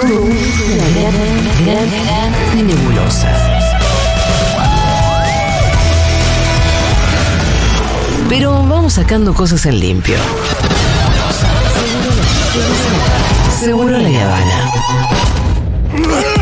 todo 0.00 0.22
una 0.22 0.88
gran, 0.88 1.14
gran, 1.64 1.90
gran 1.90 2.66
nebulosa. 2.66 3.28
Pero 8.28 8.50
vamos 8.66 8.94
sacando 8.94 9.34
cosas 9.34 9.64
en 9.66 9.78
limpio. 9.78 10.16
Seguro 13.60 13.98
la 13.98 14.08
Habana. 14.08 14.72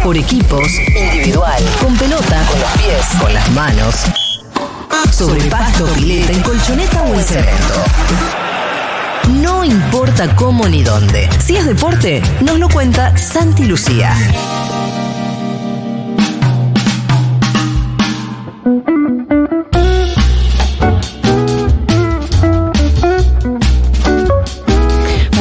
Por 0.02 0.16
equipos, 0.16 0.66
individual, 0.88 1.62
con 1.80 1.96
pelota, 1.96 2.46
con 2.50 2.60
los 2.60 2.70
pies, 2.72 3.06
con 3.20 3.34
las 3.34 3.50
manos, 3.50 3.94
sobre 5.10 5.42
pasto, 5.42 5.86
pileta, 5.88 6.32
en 6.32 6.40
colchoneta 6.42 7.02
o 7.02 7.14
en 7.14 7.22
cemento. 7.22 8.51
No 9.28 9.64
importa 9.64 10.34
cómo 10.36 10.68
ni 10.68 10.82
dónde. 10.82 11.28
Si 11.38 11.56
es 11.56 11.66
deporte, 11.66 12.22
nos 12.40 12.58
lo 12.58 12.68
cuenta 12.68 13.16
Santi 13.16 13.64
Lucía. 13.64 14.14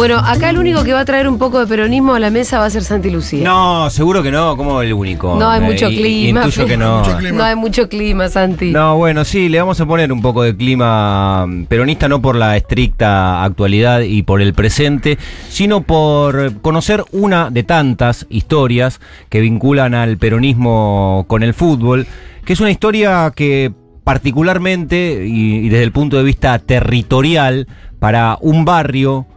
Bueno, 0.01 0.17
acá 0.17 0.49
el 0.49 0.57
único 0.57 0.83
que 0.83 0.93
va 0.93 1.01
a 1.01 1.05
traer 1.05 1.27
un 1.27 1.37
poco 1.37 1.59
de 1.59 1.67
peronismo 1.67 2.15
a 2.15 2.19
la 2.19 2.31
mesa 2.31 2.57
va 2.57 2.65
a 2.65 2.69
ser 2.71 2.83
Santi 2.83 3.11
Lucía. 3.11 3.43
No, 3.43 3.87
seguro 3.91 4.23
que 4.23 4.31
no, 4.31 4.57
como 4.57 4.81
el 4.81 4.91
único. 4.93 5.35
No 5.37 5.47
hay 5.47 5.61
Eh, 5.61 5.63
mucho 5.63 5.91
y- 5.91 5.95
clima. 5.95 6.49
Que 6.49 6.75
no. 6.75 6.99
Mucho 7.01 7.17
clima. 7.17 7.37
No 7.37 7.43
hay 7.43 7.55
mucho 7.55 7.87
clima, 7.87 8.27
Santi. 8.27 8.71
No, 8.71 8.97
bueno, 8.97 9.23
sí, 9.25 9.47
le 9.47 9.59
vamos 9.59 9.79
a 9.79 9.85
poner 9.85 10.11
un 10.11 10.19
poco 10.23 10.41
de 10.41 10.57
clima 10.57 11.45
mm, 11.45 11.65
peronista, 11.65 12.09
no 12.09 12.19
por 12.19 12.35
la 12.35 12.57
estricta 12.57 13.43
actualidad 13.43 13.99
y 13.99 14.23
por 14.23 14.41
el 14.41 14.55
presente, 14.55 15.19
sino 15.49 15.81
por 15.81 16.59
conocer 16.61 17.03
una 17.11 17.51
de 17.51 17.61
tantas 17.61 18.25
historias 18.31 18.99
que 19.29 19.39
vinculan 19.39 19.93
al 19.93 20.17
peronismo 20.17 21.26
con 21.27 21.43
el 21.43 21.54
fútbol, 21.54 22.07
que 22.43 22.54
es 22.54 22.59
una 22.59 22.71
historia 22.71 23.31
que 23.35 23.71
particularmente 24.04 25.27
y, 25.27 25.57
y 25.57 25.70
desde 25.70 25.83
el 25.83 25.91
punto 25.91 26.17
de 26.17 26.23
vista 26.23 26.57
territorial, 26.57 27.67
para 27.99 28.39
un 28.41 28.65
barrio, 28.65 29.27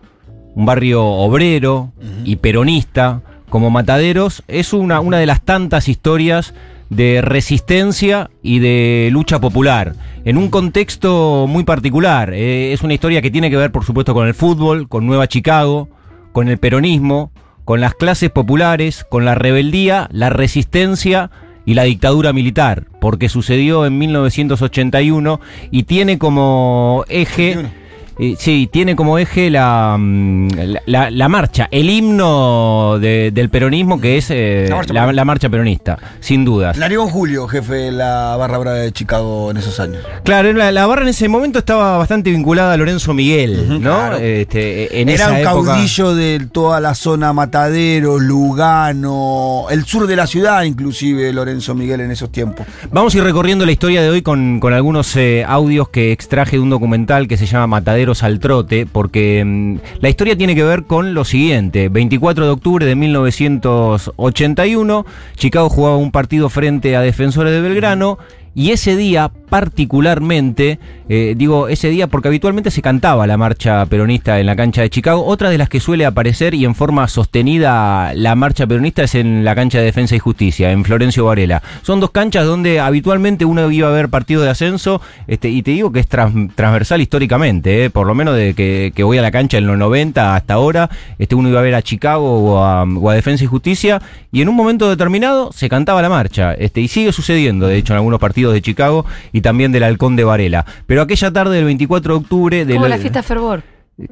un 0.55 0.67
barrio 0.67 1.05
obrero 1.05 1.93
y 2.25 2.37
peronista 2.37 3.23
como 3.51 3.71
Mataderos, 3.71 4.43
es 4.49 4.73
una, 4.73 5.01
una 5.01 5.19
de 5.19 5.27
las 5.27 5.43
tantas 5.43 5.89
historias 5.89 6.55
de 6.91 7.21
resistencia 7.23 8.31
y 8.43 8.59
de 8.59 9.09
lucha 9.13 9.41
popular, 9.41 9.95
en 10.25 10.37
un 10.37 10.49
contexto 10.49 11.47
muy 11.49 11.65
particular. 11.65 12.33
Eh, 12.35 12.73
es 12.73 12.83
una 12.83 12.95
historia 12.95 13.23
que 13.23 13.31
tiene 13.31 13.51
que 13.51 13.57
ver, 13.57 13.73
por 13.73 13.85
supuesto, 13.85 14.15
con 14.15 14.27
el 14.27 14.35
fútbol, 14.35 14.89
con 14.89 15.07
Nueva 15.07 15.29
Chicago, 15.29 15.89
con 16.33 16.49
el 16.49 16.59
peronismo, 16.59 17.31
con 17.65 17.81
las 17.81 17.95
clases 17.95 18.31
populares, 18.31 19.05
con 19.09 19.25
la 19.25 19.35
rebeldía, 19.35 20.09
la 20.13 20.31
resistencia 20.31 21.31
y 21.65 21.75
la 21.75 21.85
dictadura 21.85 22.33
militar, 22.33 22.87
porque 23.01 23.29
sucedió 23.29 23.87
en 23.87 23.99
1981 23.99 25.41
y 25.71 25.85
tiene 25.85 26.19
como 26.19 27.05
eje... 27.09 27.84
81. 28.17 28.37
Sí, 28.39 28.69
tiene 28.73 28.97
como 28.97 29.19
eje 29.19 29.51
la, 29.51 29.97
mm, 29.99 30.49
la, 30.87 31.29
marcha, 31.29 31.69
el 31.71 31.91
himno 31.91 32.99
de- 33.01 33.31
del 33.33 33.49
peronismo 33.51 34.01
que 34.01 34.19
es 34.19 34.31
eh, 34.31 34.67
La 34.69 34.77
marcha 34.77 34.93
la, 34.93 35.01
peronista. 35.01 35.15
la 35.17 35.25
marcha 35.25 35.49
peronista, 35.49 35.99
sin 36.21 36.45
dudas. 36.45 36.77
Narigón 36.77 37.09
Julio, 37.09 37.47
jefe 37.49 37.75
de 37.75 37.93
la 37.93 38.37
barra 38.37 38.59
brava 38.59 38.77
de 38.79 38.93
Chicago 38.93 39.51
en 39.51 39.57
esos 39.57 39.81
años. 39.81 40.03
Claro, 40.25 40.53
la, 40.53 40.87
barra 40.87 41.03
en 41.03 41.09
ese 41.09 41.29
momento 41.29 41.59
estaba 41.59 41.99
bastante 41.99 42.31
vinculada 42.31 42.73
a 42.75 42.77
Lorenzo 42.77 43.15
Miguel, 43.15 43.69
¿no? 43.69 43.81
claro. 43.81 44.17
Este, 44.19 45.01
en 45.01 45.09
Era 45.09 45.25
esa 45.25 45.31
un 45.33 45.37
época- 45.39 45.51
caudillo 45.73 46.15
de 46.15 46.47
toda 46.53 46.81
la 46.81 46.95
zona 46.95 47.33
Matadero, 47.33 48.19
Lugano, 48.19 49.67
el 49.71 49.85
sur 49.85 50.07
de 50.07 50.17
la 50.17 50.27
ciudad, 50.27 50.63
inclusive 50.63 51.33
Lorenzo 51.33 51.75
Miguel 51.75 52.01
en 52.01 52.11
esos 52.11 52.31
tiempos. 52.31 52.67
Vamos 52.91 53.15
a 53.15 53.19
ir 53.19 53.25
recorriendo 53.25 53.67
la 53.67 53.73
historia 53.73 54.03
de 54.03 54.11
hoy 54.11 54.23
con, 54.23 54.61
con 54.61 54.73
algunos 54.73 55.15
eh, 55.17 55.45
audios 55.47 55.89
que 55.89 56.13
extraje 56.13 56.57
de 56.57 56.63
un 56.63 56.71
documental 56.71 57.29
que 57.29 57.37
se 57.37 57.47
llama 57.47 57.67
Al 58.13 58.39
Trote, 58.39 58.87
porque 58.87 59.43
mm, 59.45 59.79
la 60.01 60.09
historia 60.09 60.37
tiene 60.37 60.55
que 60.55 60.63
ver 60.63 60.85
con 60.85 61.15
lo 61.15 61.25
siguiente. 61.25 61.89
24 61.89 62.45
de 62.45 62.51
octubre 62.51 62.87
de 62.87 62.95
1981, 62.95 65.07
Chicago 65.37 65.71
jugaba 65.71 65.97
un 65.97 66.13
partido 66.13 66.51
frente 66.51 66.95
a 66.97 67.01
Defensores 67.01 67.53
de 67.53 67.61
Belgrano. 67.61 68.19
Y 68.55 68.71
ese 68.71 68.95
día, 68.95 69.33
particularmente, 69.55 70.81
eh, 71.09 71.35
digo 71.37 71.69
ese 71.69 71.89
día 71.89 72.09
porque 72.09 72.27
habitualmente 72.27 72.73
se 72.73 72.83
cantaba 72.83 73.25
la 73.29 73.37
marcha 73.37 73.87
peronista 73.87 74.41
en 74.41 74.47
la 74.47 74.57
cancha 74.57 74.83
de 74.83 74.91
Chicago. 74.91 75.25
Otra 75.25 75.49
de 75.49 75.59
las 75.59 75.69
que 75.69 75.79
suele 75.79 76.07
aparecer 76.07 76.55
y 76.55 76.65
en 76.65 76.75
forma 76.75 77.07
sostenida 77.07 78.13
la 78.15 78.35
marcha 78.35 78.67
peronista 78.67 79.05
es 79.05 79.15
en 79.15 79.45
la 79.45 79.55
cancha 79.55 79.79
de 79.79 79.85
Defensa 79.85 80.17
y 80.17 80.19
Justicia, 80.19 80.73
en 80.73 80.85
Florencio 80.85 81.27
Varela. 81.27 81.63
Son 81.83 82.01
dos 82.01 82.11
canchas 82.11 82.47
donde 82.47 82.81
habitualmente 82.81 83.45
uno 83.45 83.71
iba 83.71 83.87
a 83.87 83.93
ver 83.93 84.09
partido 84.09 84.43
de 84.43 84.51
ascenso, 84.51 85.01
este, 85.29 85.51
y 85.51 85.63
te 85.63 85.71
digo 85.71 85.93
que 85.93 86.01
es 86.01 86.09
trans- 86.09 86.53
transversal 86.57 87.01
históricamente, 87.01 87.85
eh, 87.85 87.91
por 87.91 88.09
lo 88.09 88.17
menos 88.17 88.35
de 88.35 88.55
que, 88.55 89.05
voy 89.05 89.19
a 89.19 89.23
la 89.23 89.31
cancha 89.31 89.59
en 89.59 89.69
los 89.69 89.79
90 89.79 90.35
hasta 90.35 90.55
ahora, 90.55 90.91
este, 91.21 91.37
uno 91.37 91.49
iba 91.49 91.61
a 91.61 91.63
ver 91.63 91.77
a 91.77 91.83
Chicago 91.83 92.57
o 92.57 93.09
a, 93.11 93.15
Defensa 93.15 93.45
y 93.45 93.47
Justicia, 93.47 94.03
y 94.33 94.43
en 94.43 94.49
un 94.49 94.57
momento 94.57 94.91
determinado 94.91 95.53
se 95.53 95.69
cantaba 95.69 96.03
la 96.03 96.09
marcha, 96.09 96.55
este, 96.55 96.81
y 96.81 96.89
sigue 96.89 97.13
sucediendo, 97.13 97.69
de 97.69 97.77
hecho, 97.77 97.93
en 97.93 97.99
algunos 97.99 98.19
partidos 98.19 98.53
de 98.53 98.61
Chicago 98.61 99.07
también 99.45 99.71
del 99.71 99.85
Halcón 99.85 100.17
de 100.17 100.25
Varela. 100.25 100.67
Pero 100.87 101.03
aquella 101.03 101.31
tarde 101.33 101.55
del 101.55 101.67
24 101.67 102.15
de 102.15 102.19
octubre... 102.21 102.65
De 102.65 102.75
Como 102.75 102.87
lo- 102.87 102.89
la 102.89 102.99
fiesta 102.99 103.23
Fervor. 103.23 103.63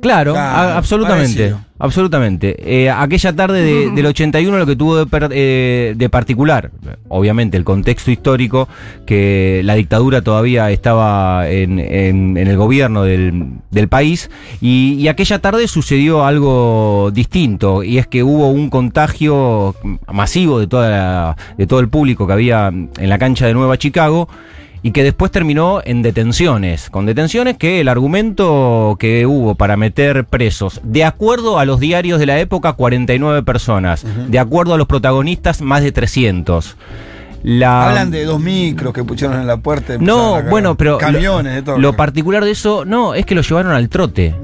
Claro, 0.00 0.34
Claro, 0.34 0.36
a- 0.38 0.76
absolutamente. 0.76 1.34
parecido. 1.34 1.60
Absolutamente. 1.80 2.54
Eh, 2.84 2.88
aquella 2.88 3.32
tarde 3.32 3.62
de- 3.62 3.90
del 3.90 4.06
81 4.06 4.56
lo 4.56 4.64
que 4.64 4.76
tuvo 4.76 4.96
de, 4.96 5.06
per- 5.06 5.30
eh, 5.32 5.94
de 5.96 6.08
particular, 6.08 6.70
obviamente 7.08 7.56
el 7.56 7.64
contexto 7.64 8.12
histórico, 8.12 8.68
que 9.06 9.60
la 9.64 9.74
dictadura 9.74 10.22
todavía 10.22 10.70
estaba 10.70 11.48
en, 11.50 11.80
en- 11.80 12.36
en 12.36 12.46
el 12.46 12.56
gobierno 12.56 13.02
del, 13.02 13.54
del 13.72 13.88
país, 13.88 14.30
y, 14.60 14.94
y 15.00 15.08
aquella 15.08 15.40
tarde 15.40 15.66
sucedió 15.66 16.24
algo 16.24 17.10
distinto, 17.12 17.82
y 17.82 17.98
es 17.98 18.06
que 18.06 18.22
hubo 18.22 18.50
un 18.52 18.70
contagio 18.70 19.74
masivo 20.12 20.60
de, 20.60 20.68
toda 20.68 20.90
la- 20.90 21.36
de 21.58 21.66
todo 21.66 21.80
el 21.80 21.88
público 21.88 22.28
que 22.28 22.32
había 22.34 22.68
en 22.68 23.08
la 23.08 23.18
cancha 23.18 23.48
de 23.48 23.54
Nueva 23.54 23.76
Chicago, 23.78 24.28
y 24.82 24.90
que 24.90 25.04
después 25.04 25.30
terminó 25.30 25.80
en 25.84 26.02
detenciones, 26.02 26.90
con 26.90 27.06
detenciones 27.06 27.56
que 27.56 27.80
el 27.80 27.88
argumento 27.88 28.96
que 28.98 29.26
hubo 29.26 29.54
para 29.54 29.76
meter 29.76 30.24
presos, 30.24 30.80
de 30.82 31.04
acuerdo 31.04 31.58
a 31.58 31.64
los 31.64 31.80
diarios 31.80 32.18
de 32.18 32.26
la 32.26 32.40
época, 32.40 32.72
49 32.72 33.42
personas, 33.42 34.04
de 34.28 34.38
acuerdo 34.38 34.74
a 34.74 34.78
los 34.78 34.86
protagonistas, 34.86 35.60
más 35.60 35.82
de 35.82 35.92
300. 35.92 36.76
La, 37.42 37.88
Hablan 37.88 38.10
de 38.10 38.24
dos 38.24 38.40
micros 38.40 38.92
que 38.92 39.02
pusieron 39.04 39.40
en 39.40 39.46
la 39.46 39.56
puerta. 39.56 39.94
no, 39.98 40.42
bueno, 40.44 40.76
pero 40.76 40.98
Camiones, 40.98 41.52
lo, 41.52 41.56
de 41.56 41.62
todo. 41.62 41.78
lo 41.78 41.96
particular 41.96 42.44
de 42.44 42.52
eso, 42.52 42.84
no, 42.84 43.14
es 43.14 43.26
que 43.26 43.34
lo 43.34 43.42
llevaron 43.42 43.72
al 43.72 43.88
trote. 43.88 44.34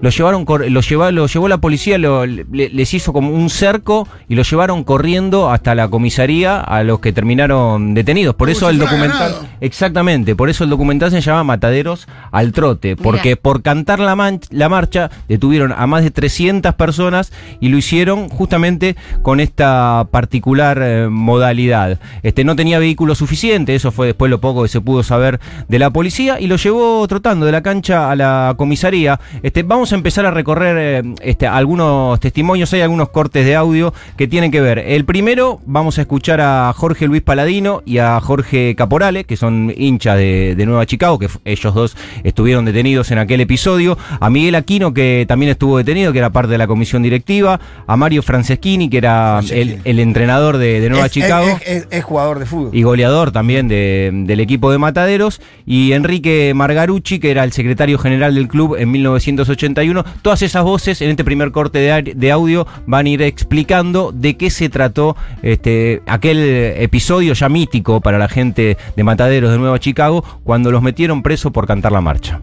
Lo 0.00 0.10
llevaron, 0.10 0.44
lo, 0.46 0.80
lleva- 0.80 1.10
lo 1.12 1.26
llevó 1.26 1.48
la 1.48 1.58
policía, 1.58 1.98
lo- 1.98 2.26
le- 2.26 2.44
les 2.50 2.94
hizo 2.94 3.12
como 3.12 3.30
un 3.30 3.48
cerco 3.50 4.08
y 4.28 4.34
lo 4.34 4.42
llevaron 4.42 4.84
corriendo 4.84 5.50
hasta 5.50 5.74
la 5.74 5.88
comisaría 5.88 6.60
a 6.60 6.82
los 6.82 7.00
que 7.00 7.12
terminaron 7.12 7.94
detenidos. 7.94 8.34
Por 8.34 8.50
eso 8.50 8.68
el 8.70 8.78
documental, 8.78 9.32
ganado. 9.32 9.46
exactamente, 9.60 10.34
por 10.34 10.48
eso 10.50 10.64
el 10.64 10.70
documental 10.70 11.10
se 11.10 11.20
llama 11.20 11.44
Mataderos 11.44 12.06
al 12.32 12.52
trote, 12.52 12.96
porque 12.96 13.36
por 13.36 13.62
cantar 13.62 14.00
la, 14.00 14.16
man- 14.16 14.40
la 14.50 14.68
marcha 14.68 15.10
detuvieron 15.28 15.72
a 15.76 15.86
más 15.86 16.02
de 16.02 16.10
300 16.10 16.74
personas 16.74 17.32
y 17.60 17.68
lo 17.68 17.76
hicieron 17.78 18.28
justamente 18.28 18.96
con 19.22 19.40
esta 19.40 20.06
particular 20.10 20.78
eh, 20.82 21.08
modalidad. 21.08 21.98
Este 22.22 22.44
no 22.48 22.56
tenía 22.56 22.78
vehículo 22.78 23.14
suficiente, 23.14 23.74
eso 23.74 23.92
fue 23.92 24.06
después 24.06 24.30
lo 24.30 24.40
poco 24.40 24.62
que 24.62 24.68
se 24.68 24.80
pudo 24.80 25.02
saber 25.02 25.38
de 25.68 25.78
la 25.78 25.90
policía 25.90 26.40
y 26.40 26.46
lo 26.46 26.56
llevó 26.56 27.06
trotando 27.06 27.44
de 27.46 27.52
la 27.52 27.62
cancha 27.62 28.10
a 28.10 28.16
la 28.16 28.54
comisaría. 28.56 29.20
Este 29.42 29.62
vamos 29.62 29.92
a 29.92 29.96
empezar 29.96 30.24
a 30.24 30.30
recorrer 30.30 30.76
eh, 31.04 31.14
este, 31.22 31.46
algunos 31.46 32.18
testimonios, 32.20 32.72
hay 32.72 32.80
algunos 32.80 33.10
cortes 33.10 33.44
de 33.44 33.54
audio 33.54 33.92
que 34.16 34.26
tienen 34.26 34.50
que 34.50 34.60
ver. 34.62 34.78
El 34.78 35.04
primero 35.04 35.60
vamos 35.66 35.98
a 35.98 36.00
escuchar 36.00 36.40
a 36.40 36.72
Jorge 36.74 37.06
Luis 37.06 37.20
Paladino 37.20 37.82
y 37.84 37.98
a 37.98 38.18
Jorge 38.20 38.74
Caporale, 38.76 39.24
que 39.24 39.36
son 39.36 39.72
hinchas 39.76 40.16
de, 40.16 40.54
de 40.56 40.64
Nueva 40.66 40.86
Chicago, 40.86 41.18
que 41.18 41.28
ellos 41.44 41.74
dos 41.74 41.96
estuvieron 42.24 42.64
detenidos 42.64 43.10
en 43.10 43.18
aquel 43.18 43.42
episodio, 43.42 43.98
a 44.20 44.30
Miguel 44.30 44.54
Aquino, 44.54 44.94
que 44.94 45.26
también 45.28 45.50
estuvo 45.52 45.76
detenido, 45.76 46.12
que 46.12 46.18
era 46.18 46.30
parte 46.30 46.52
de 46.52 46.58
la 46.58 46.66
comisión 46.66 47.02
directiva, 47.02 47.60
a 47.86 47.96
Mario 47.98 48.22
Franceschini, 48.22 48.88
que 48.88 48.96
era 48.98 49.40
el, 49.50 49.98
entrenador 49.98 50.56
de, 50.56 50.80
de 50.80 50.88
Nueva 50.88 51.06
Es- 51.06 51.12
Chicago. 51.12 51.46
Es, 51.60 51.82
es- 51.82 51.88
es 51.90 52.04
jugador 52.04 52.37
de 52.38 52.46
fútbol. 52.46 52.70
y 52.72 52.82
goleador 52.82 53.30
también 53.32 53.68
de- 53.68 54.10
del 54.12 54.40
equipo 54.40 54.70
de 54.70 54.78
Mataderos, 54.78 55.40
y 55.66 55.92
Enrique 55.92 56.52
Margarucci, 56.54 57.18
que 57.18 57.30
era 57.30 57.44
el 57.44 57.52
secretario 57.52 57.98
general 57.98 58.34
del 58.34 58.48
club 58.48 58.76
en 58.78 58.90
1981. 58.90 60.04
Todas 60.22 60.42
esas 60.42 60.64
voces 60.64 61.00
en 61.02 61.10
este 61.10 61.24
primer 61.24 61.52
corte 61.52 61.78
de, 61.78 62.14
de 62.14 62.32
audio 62.32 62.66
van 62.86 63.06
a 63.06 63.08
ir 63.08 63.22
explicando 63.22 64.12
de 64.12 64.36
qué 64.36 64.50
se 64.50 64.68
trató 64.68 65.16
este, 65.42 66.02
aquel 66.06 66.38
episodio 66.78 67.34
ya 67.34 67.48
mítico 67.48 68.00
para 68.00 68.18
la 68.18 68.28
gente 68.28 68.76
de 68.96 69.04
Mataderos 69.04 69.50
de 69.50 69.58
Nueva 69.58 69.78
Chicago, 69.78 70.24
cuando 70.44 70.70
los 70.70 70.82
metieron 70.82 71.22
preso 71.22 71.50
por 71.50 71.66
cantar 71.66 71.92
la 71.92 72.00
marcha. 72.00 72.40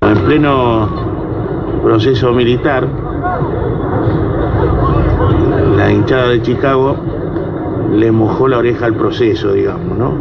En 0.00 0.18
pleno 0.24 1.80
proceso 1.82 2.32
militar, 2.32 2.88
la 5.76 5.90
hinchada 5.92 6.28
de 6.30 6.42
Chicago 6.42 6.96
le 7.92 8.12
mojó 8.12 8.48
la 8.48 8.58
oreja 8.58 8.86
al 8.86 8.94
proceso, 8.94 9.52
digamos, 9.52 9.96
¿no? 9.96 10.12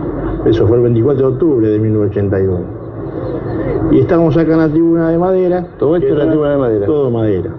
Eso 0.46 0.68
fue 0.68 0.78
el 0.78 0.84
24 0.84 1.28
de 1.28 1.34
octubre 1.34 1.68
de 1.68 1.80
1981. 1.80 2.88
Y 3.92 4.00
estábamos 4.00 4.36
acá 4.38 4.54
en 4.54 4.60
la 4.60 4.70
tribuna 4.70 5.10
de 5.10 5.18
madera. 5.18 5.66
Todo 5.78 5.96
esto 5.96 6.08
en 6.10 6.18
la 6.18 6.28
tribuna 6.28 6.52
de 6.52 6.58
madera. 6.58 6.86
Todo 6.86 7.12
madera. 7.12 7.50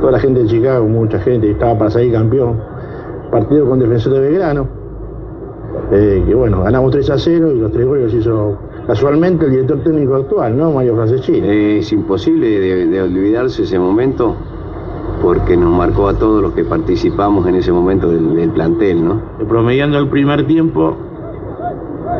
Toda 0.00 0.12
la 0.12 0.18
gente 0.18 0.40
de 0.40 0.46
Chicago, 0.46 0.86
mucha 0.86 1.18
gente, 1.18 1.50
estaba 1.50 1.78
para 1.78 1.90
salir 1.90 2.12
campeón. 2.12 2.56
Partido 3.30 3.68
con 3.68 3.78
Defensor 3.78 4.14
de 4.14 4.20
Belgrano. 4.20 4.66
Eh, 5.92 6.22
que 6.26 6.34
bueno, 6.34 6.62
ganamos 6.62 6.92
3 6.92 7.10
a 7.10 7.18
0 7.18 7.52
y 7.52 7.60
los 7.60 7.72
tres 7.72 7.86
goles 7.86 8.04
los 8.04 8.14
hizo 8.14 8.58
casualmente 8.86 9.44
el 9.46 9.50
director 9.52 9.80
técnico 9.82 10.16
actual, 10.16 10.56
¿no? 10.56 10.72
Mario 10.72 10.94
Franceschini. 10.94 11.78
Es 11.78 11.92
imposible 11.92 12.48
de, 12.48 12.86
de 12.86 13.02
olvidarse 13.02 13.62
ese 13.62 13.78
momento 13.78 14.36
porque 15.20 15.56
nos 15.56 15.70
marcó 15.70 16.08
a 16.08 16.14
todos 16.14 16.42
los 16.42 16.52
que 16.52 16.64
participamos 16.64 17.46
en 17.46 17.56
ese 17.56 17.72
momento 17.72 18.08
del, 18.08 18.34
del 18.34 18.50
plantel, 18.50 19.04
¿no? 19.04 19.20
Promediando 19.48 19.98
el 19.98 20.08
primer 20.08 20.46
tiempo, 20.46 20.96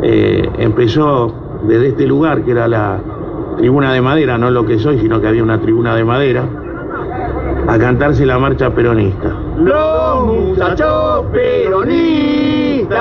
eh, 0.03 0.49
empezó 0.59 1.33
desde 1.67 1.89
este 1.89 2.07
lugar, 2.07 2.43
que 2.43 2.53
era 2.53 2.69
la 2.69 3.01
tribuna 3.57 3.93
de 3.93 4.01
madera, 4.01 4.39
no 4.39 4.51
lo 4.51 4.65
que 4.65 4.79
soy, 4.79 4.99
sino 4.99 5.21
que 5.21 5.29
había 5.29 5.43
una 5.43 5.61
tribuna 5.61 5.95
de 5.95 6.05
madera, 6.05 6.45
a 7.67 7.79
cantarse 7.79 8.25
la 8.25 8.39
marcha 8.39 8.75
peronista. 8.75 9.35
Los 9.59 10.27
muchachos 10.27 11.27
peronistas, 11.33 12.99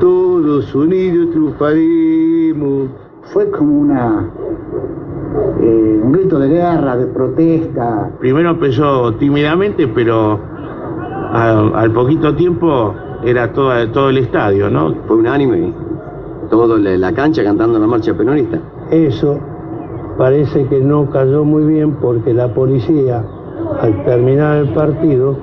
todos 0.00 0.74
unidos 0.74 1.30
triunfaremos. 1.30 2.88
Fue 3.32 3.50
como 3.50 3.80
una 3.80 4.30
eh, 5.70 6.00
un 6.02 6.12
grito 6.12 6.38
de 6.38 6.48
guerra, 6.48 6.96
de 6.96 7.06
protesta. 7.06 8.10
Primero 8.18 8.50
empezó 8.50 9.14
tímidamente, 9.14 9.86
pero 9.88 10.38
al, 11.32 11.74
al 11.74 11.92
poquito 11.92 12.34
tiempo 12.34 12.94
era 13.24 13.52
todo, 13.52 13.88
todo 13.90 14.10
el 14.10 14.18
estadio, 14.18 14.68
¿no? 14.70 14.94
Fue 15.06 15.16
unánime, 15.16 15.72
todo 16.50 16.76
la, 16.76 16.96
la 16.96 17.12
cancha 17.12 17.44
cantando 17.44 17.78
la 17.78 17.86
marcha 17.86 18.14
peronista. 18.14 18.58
Eso 18.90 19.38
parece 20.18 20.66
que 20.66 20.80
no 20.80 21.08
cayó 21.10 21.44
muy 21.44 21.64
bien 21.64 21.92
porque 22.00 22.34
la 22.34 22.52
policía, 22.52 23.24
al 23.80 24.04
terminar 24.04 24.58
el 24.58 24.68
partido, 24.74 25.36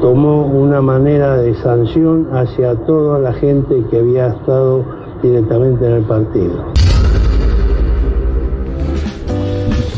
tomó 0.00 0.46
una 0.46 0.82
manera 0.82 1.36
de 1.36 1.54
sanción 1.54 2.28
hacia 2.32 2.74
toda 2.84 3.18
la 3.18 3.32
gente 3.32 3.84
que 3.90 4.00
había 4.00 4.26
estado 4.28 4.82
directamente 5.22 5.86
en 5.86 5.92
el 5.92 6.02
partido. 6.02 6.73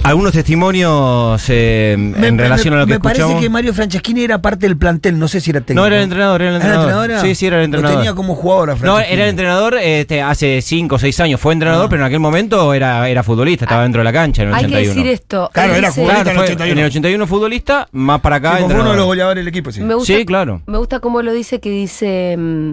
Algunos 0.06 0.32
testimonios 0.32 1.42
eh, 1.48 1.96
Me- 1.98 2.28
en 2.28 2.36
me- 2.36 2.42
relación 2.42 2.74
a 2.74 2.78
lo 2.78 2.86
que 2.86 2.90
me 2.90 2.94
escuchamos. 2.96 3.32
parece 3.32 3.40
que 3.40 3.50
Mario 3.50 3.74
Franceschini 3.74 4.22
era 4.22 4.40
parte 4.40 4.66
del 4.66 4.76
plantel, 4.76 5.18
no 5.18 5.26
sé 5.28 5.40
si 5.40 5.50
era 5.50 5.60
técnico. 5.60 5.80
No, 5.80 5.86
era 5.86 5.96
el 5.96 6.02
entrenador, 6.04 6.42
era 6.42 6.50
el 6.50 6.56
entrenador. 6.56 7.10
¿Era 7.10 7.20
Sí, 7.20 7.34
sí, 7.34 7.46
era 7.46 7.58
el 7.58 7.64
entrenador. 7.64 7.94
Lo 7.96 8.00
tenía 8.02 8.14
como 8.14 8.34
jugador 8.34 8.70
a 8.70 8.74
No, 8.76 8.98
era 9.00 9.24
el 9.24 9.30
entrenador 9.30 9.76
este, 9.80 10.22
hace 10.22 10.60
5 10.62 10.94
o 10.94 10.98
6 10.98 11.18
años. 11.20 11.40
Fue 11.40 11.52
entrenador, 11.52 11.86
Ah. 11.86 11.88
pero 11.90 12.02
en 12.02 12.06
aquel 12.06 12.20
momento 12.20 12.72
era, 12.72 13.08
era 13.08 13.22
futbolista, 13.22 13.64
estaba 13.64 13.82
dentro 13.82 14.00
de 14.00 14.04
la 14.04 14.12
cancha 14.12 14.42
en 14.42 14.48
el 14.50 14.54
Hay 14.54 14.60
que 14.66 14.76
81. 14.76 14.94
decir 14.94 15.12
esto. 15.12 15.50
Claro, 15.52 15.74
era 15.74 15.88
dice- 15.88 16.00
jugador. 16.00 16.22
Claro, 16.22 16.30
en 16.30 16.30
el 16.30 16.36
fue 16.36 16.44
81. 16.44 16.72
en 16.72 16.78
el 16.78 16.84
81 16.90 17.26
futbolista, 17.26 17.88
más 17.92 18.20
para 18.20 18.36
acá 18.36 18.50
Sí, 18.56 18.62
como 18.62 18.70
fue 18.70 18.80
uno 18.82 18.90
de 18.92 18.96
los 18.96 19.06
goleadores 19.06 19.40
del 19.44 19.48
equipo, 19.48 19.72
sí. 19.72 19.80
Me 19.80 19.94
gusta, 19.94 20.12
Sí, 20.14 20.24
claro. 20.24 20.62
Me 20.66 20.78
gusta 20.78 21.00
cómo 21.00 21.20
lo 21.22 21.32
dice, 21.32 21.58
que 21.60 21.70
dice 21.70 22.36
mm, 22.38 22.72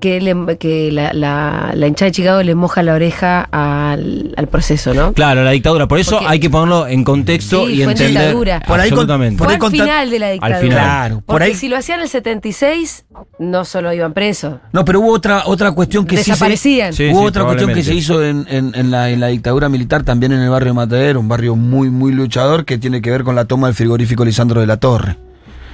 que, 0.00 0.20
le- 0.20 0.56
que 0.58 0.90
la, 0.90 1.12
la, 1.12 1.70
la 1.74 1.86
hinchada 1.86 2.06
de 2.06 2.12
Chicago 2.12 2.42
le 2.42 2.54
moja 2.54 2.82
la 2.82 2.94
oreja 2.94 3.46
al, 3.52 4.34
al 4.36 4.46
proceso, 4.48 4.92
¿no? 4.94 5.12
Claro, 5.12 5.44
la 5.44 5.50
dictadura. 5.52 5.86
Por 5.86 5.98
eso 5.98 6.12
Porque- 6.12 6.26
hay 6.26 6.40
que 6.40 6.50
ponerlo 6.50 6.86
en 6.88 7.04
contexto 7.04 7.66
Sí, 7.66 7.72
y 7.72 7.76
fue 7.76 7.84
en 7.84 7.90
entender. 7.90 8.22
dictadura. 8.22 8.60
Por 8.66 8.80
ahí 8.80 8.88
absolutamente. 8.88 9.38
por 9.38 9.46
Fue 9.46 9.54
ahí 9.54 9.60
al 9.62 9.70
final 9.70 10.10
de 10.10 10.18
la 10.18 10.30
dictadura. 10.30 10.58
final. 10.60 10.78
Claro, 10.78 11.14
por 11.16 11.24
Porque 11.26 11.44
ahí- 11.44 11.54
si 11.54 11.68
lo 11.68 11.76
hacían 11.76 11.98
en 12.00 12.04
el 12.04 12.08
76, 12.08 13.04
no 13.38 13.64
solo 13.64 13.92
iban 13.92 14.12
presos. 14.12 14.54
No, 14.72 14.84
pero 14.84 15.00
hubo 15.00 15.12
otra, 15.12 15.42
otra 15.46 15.72
cuestión 15.72 16.06
que 16.06 16.16
sí 16.16 16.24
se- 16.24 16.30
Desaparecían. 16.32 16.92
Sí, 16.92 17.08
hubo 17.12 17.20
sí, 17.20 17.26
otra 17.26 17.44
cuestión 17.44 17.72
que 17.72 17.82
se 17.82 17.94
hizo 17.94 18.24
en, 18.24 18.46
en- 18.48 18.72
en 18.74 18.90
la, 18.90 19.10
en 19.10 19.20
la 19.20 19.26
dictadura 19.28 19.68
militar, 19.68 20.02
también 20.02 20.32
en 20.32 20.40
el 20.40 20.50
barrio 20.50 20.68
de 20.70 20.74
Matadero, 20.74 21.20
un 21.20 21.28
barrio 21.28 21.56
muy, 21.56 21.90
muy 21.90 22.12
luchador, 22.12 22.64
que 22.64 22.78
tiene 22.78 23.02
que 23.02 23.10
ver 23.10 23.22
con 23.24 23.34
la 23.34 23.44
toma 23.44 23.66
del 23.66 23.74
frigorífico 23.76 24.24
Lisandro 24.24 24.60
de 24.60 24.66
la 24.66 24.78
Torre. 24.78 25.16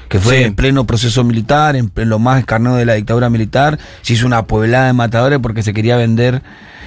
Que 0.08 0.20
fue 0.20 0.38
Sí. 0.38 0.44
en 0.44 0.54
pleno 0.54 0.86
proceso 0.86 1.24
militar, 1.24 1.74
en, 1.76 1.90
en 1.96 2.08
lo 2.08 2.18
más 2.18 2.38
escarnado 2.40 2.76
de 2.76 2.84
la 2.86 2.94
dictadura 2.94 3.28
militar. 3.30 3.78
Se 4.02 4.12
hizo 4.12 4.26
una 4.26 4.44
pueblada 4.46 4.86
de 4.86 4.92
matadores 4.92 5.38
porque 5.40 5.62
se 5.62 5.72
quería 5.74 5.96
vender 5.96 6.42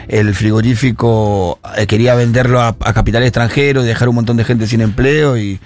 el 0.08 0.34
frigorífico, 0.34 1.60
eh, 1.78 1.86
quería 1.88 2.16
venderlo 2.16 2.62
a, 2.62 2.70
a 2.80 2.94
capital 2.94 3.24
extranjero 3.24 3.84
y 3.84 3.86
dejar 3.88 4.10
un 4.10 4.16
montón 4.16 4.38
de 4.38 4.44
gente 4.46 4.68
sin 4.68 4.82
empleo. 4.82 5.38
y 5.38 5.60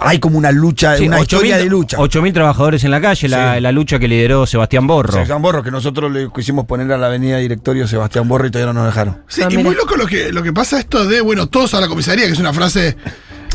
Hay 0.00 0.18
como 0.18 0.36
una 0.38 0.50
lucha, 0.52 0.96
Sí, 0.96 1.06
una 1.06 1.18
8.000 1.18 1.22
historia 1.22 1.56
de 1.56 1.64
lucha. 1.66 1.96
8.000 1.98 2.32
trabajadores 2.32 2.84
en 2.84 2.90
la 2.90 3.00
calle, 3.00 3.28
la, 3.28 3.54
Sí. 3.54 3.60
la 3.60 3.72
lucha 3.72 3.98
que 3.98 4.08
lideró 4.08 4.44
Sebastián 4.46 4.86
Borro. 4.86 5.12
Sebastián 5.12 5.40
Borro, 5.40 5.62
que 5.62 5.70
nosotros 5.70 6.10
le 6.12 6.28
quisimos 6.34 6.66
poner 6.66 6.90
a 6.92 6.98
la 6.98 7.06
avenida 7.06 7.38
directorio 7.38 7.86
Sebastián 7.88 8.28
Borro 8.28 8.46
y 8.46 8.50
todavía 8.50 8.72
no 8.72 8.80
nos 8.84 8.92
dejaron. 8.92 9.22
Sí, 9.28 9.42
Ah, 9.42 9.48
y 9.50 9.56
mira. 9.56 9.68
muy 9.68 9.74
loco 9.76 9.96
lo 9.96 10.06
que, 10.06 10.32
lo 10.32 10.42
que 10.42 10.52
pasa 10.52 10.78
esto 10.78 11.06
de, 11.06 11.20
bueno, 11.20 11.46
todos 11.48 11.74
a 11.74 11.80
la 11.80 11.88
comisaría, 11.88 12.26
que 12.26 12.32
es 12.32 12.38
una 12.40 12.52
frase, 12.52 12.96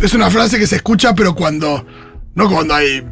es 0.01 0.13
una 0.13 0.29
frase 0.29 0.57
que 0.57 0.65
se 0.67 0.77
escucha, 0.77 1.13
pero 1.13 1.35
cuando, 1.35 1.85
no 2.35 2.49
cuando 2.49 2.73
hay 2.73 3.03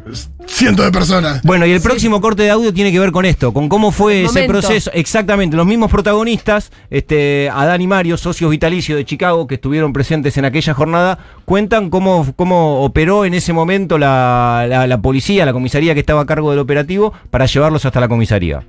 cientos 0.46 0.86
de 0.86 0.92
personas. 0.92 1.42
Bueno, 1.42 1.66
y 1.66 1.72
el 1.72 1.80
próximo 1.82 2.20
corte 2.20 2.44
de 2.44 2.50
audio 2.50 2.72
tiene 2.72 2.90
que 2.92 2.98
ver 2.98 3.12
con 3.12 3.24
esto, 3.26 3.52
con 3.52 3.68
cómo 3.68 3.90
fue 3.90 4.20
El 4.20 4.26
ese 4.26 4.40
momento. 4.46 4.52
proceso. 4.60 4.90
Exactamente, 4.94 5.56
los 5.56 5.66
mismos 5.66 5.90
protagonistas, 5.90 6.70
este, 6.88 7.50
Adán 7.52 7.82
y 7.82 7.86
Mario, 7.86 8.16
socios 8.16 8.50
vitalicios 8.50 8.96
de 8.96 9.04
Chicago, 9.04 9.46
que 9.46 9.56
estuvieron 9.56 9.92
presentes 9.92 10.36
en 10.38 10.44
aquella 10.46 10.72
jornada, 10.72 11.18
cuentan 11.44 11.90
cómo, 11.90 12.26
cómo 12.36 12.82
operó 12.82 13.24
en 13.26 13.34
ese 13.34 13.52
momento 13.52 13.98
la, 13.98 14.64
la- 14.68 14.86
la 14.86 15.00
policía, 15.02 15.44
la 15.44 15.52
comisaría 15.52 15.92
que 15.94 16.00
estaba 16.00 16.22
a 16.22 16.26
cargo 16.26 16.50
del 16.50 16.60
operativo, 16.60 17.12
para 17.30 17.44
llevarlos 17.46 17.84
hasta 17.84 18.00
la 18.00 18.08
comisaría. 18.08 18.62